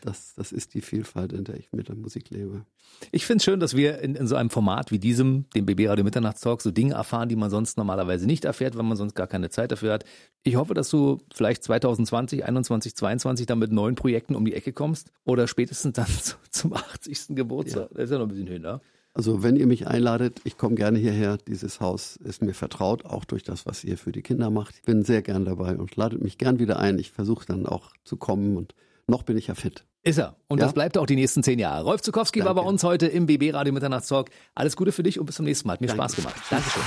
[0.02, 2.66] das, das ist die Vielfalt, in der ich mit der Musik lebe.
[3.12, 5.88] Ich finde es schön, dass wir in, in so einem Format wie diesem, dem BB
[5.90, 9.28] Radio Mitternachtstalk, so Dinge erfahren, die man sonst normalerweise nicht erfährt, wenn man sonst gar
[9.28, 10.06] keine Zeit dafür hat.
[10.44, 14.74] Ich hoffe, dass du vielleicht 2020, 21, 22 dann mit neuen Projekten um die Ecke
[14.74, 16.08] kommst oder spätestens dann
[16.50, 17.36] zum 80.
[17.36, 17.90] Geburtstag.
[17.92, 17.96] Ja.
[17.96, 18.82] Das ist ja noch ein bisschen hin, ne?
[19.18, 21.38] Also wenn ihr mich einladet, ich komme gerne hierher.
[21.38, 24.76] Dieses Haus ist mir vertraut, auch durch das, was ihr für die Kinder macht.
[24.76, 27.00] Ich bin sehr gern dabei und ladet mich gern wieder ein.
[27.00, 28.76] Ich versuche dann auch zu kommen und
[29.08, 29.86] noch bin ich ja fit.
[30.04, 30.36] Ist er.
[30.48, 30.66] Und ja?
[30.66, 31.84] das bleibt auch die nächsten zehn Jahre.
[31.84, 32.56] Rolf Zukowski Danke.
[32.56, 34.30] war bei uns heute im BB Radio Mitternachtstalk.
[34.56, 35.74] Alles Gute für dich und bis zum nächsten Mal.
[35.74, 36.04] Hat mir Danke.
[36.04, 36.36] Spaß gemacht.
[36.50, 36.84] Dankeschön.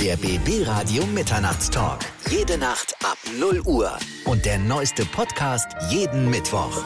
[0.00, 2.00] Der BB Radio Mitternachtstalk.
[2.30, 3.90] Jede Nacht ab 0 Uhr.
[4.24, 6.82] Und der neueste Podcast jeden Mittwoch.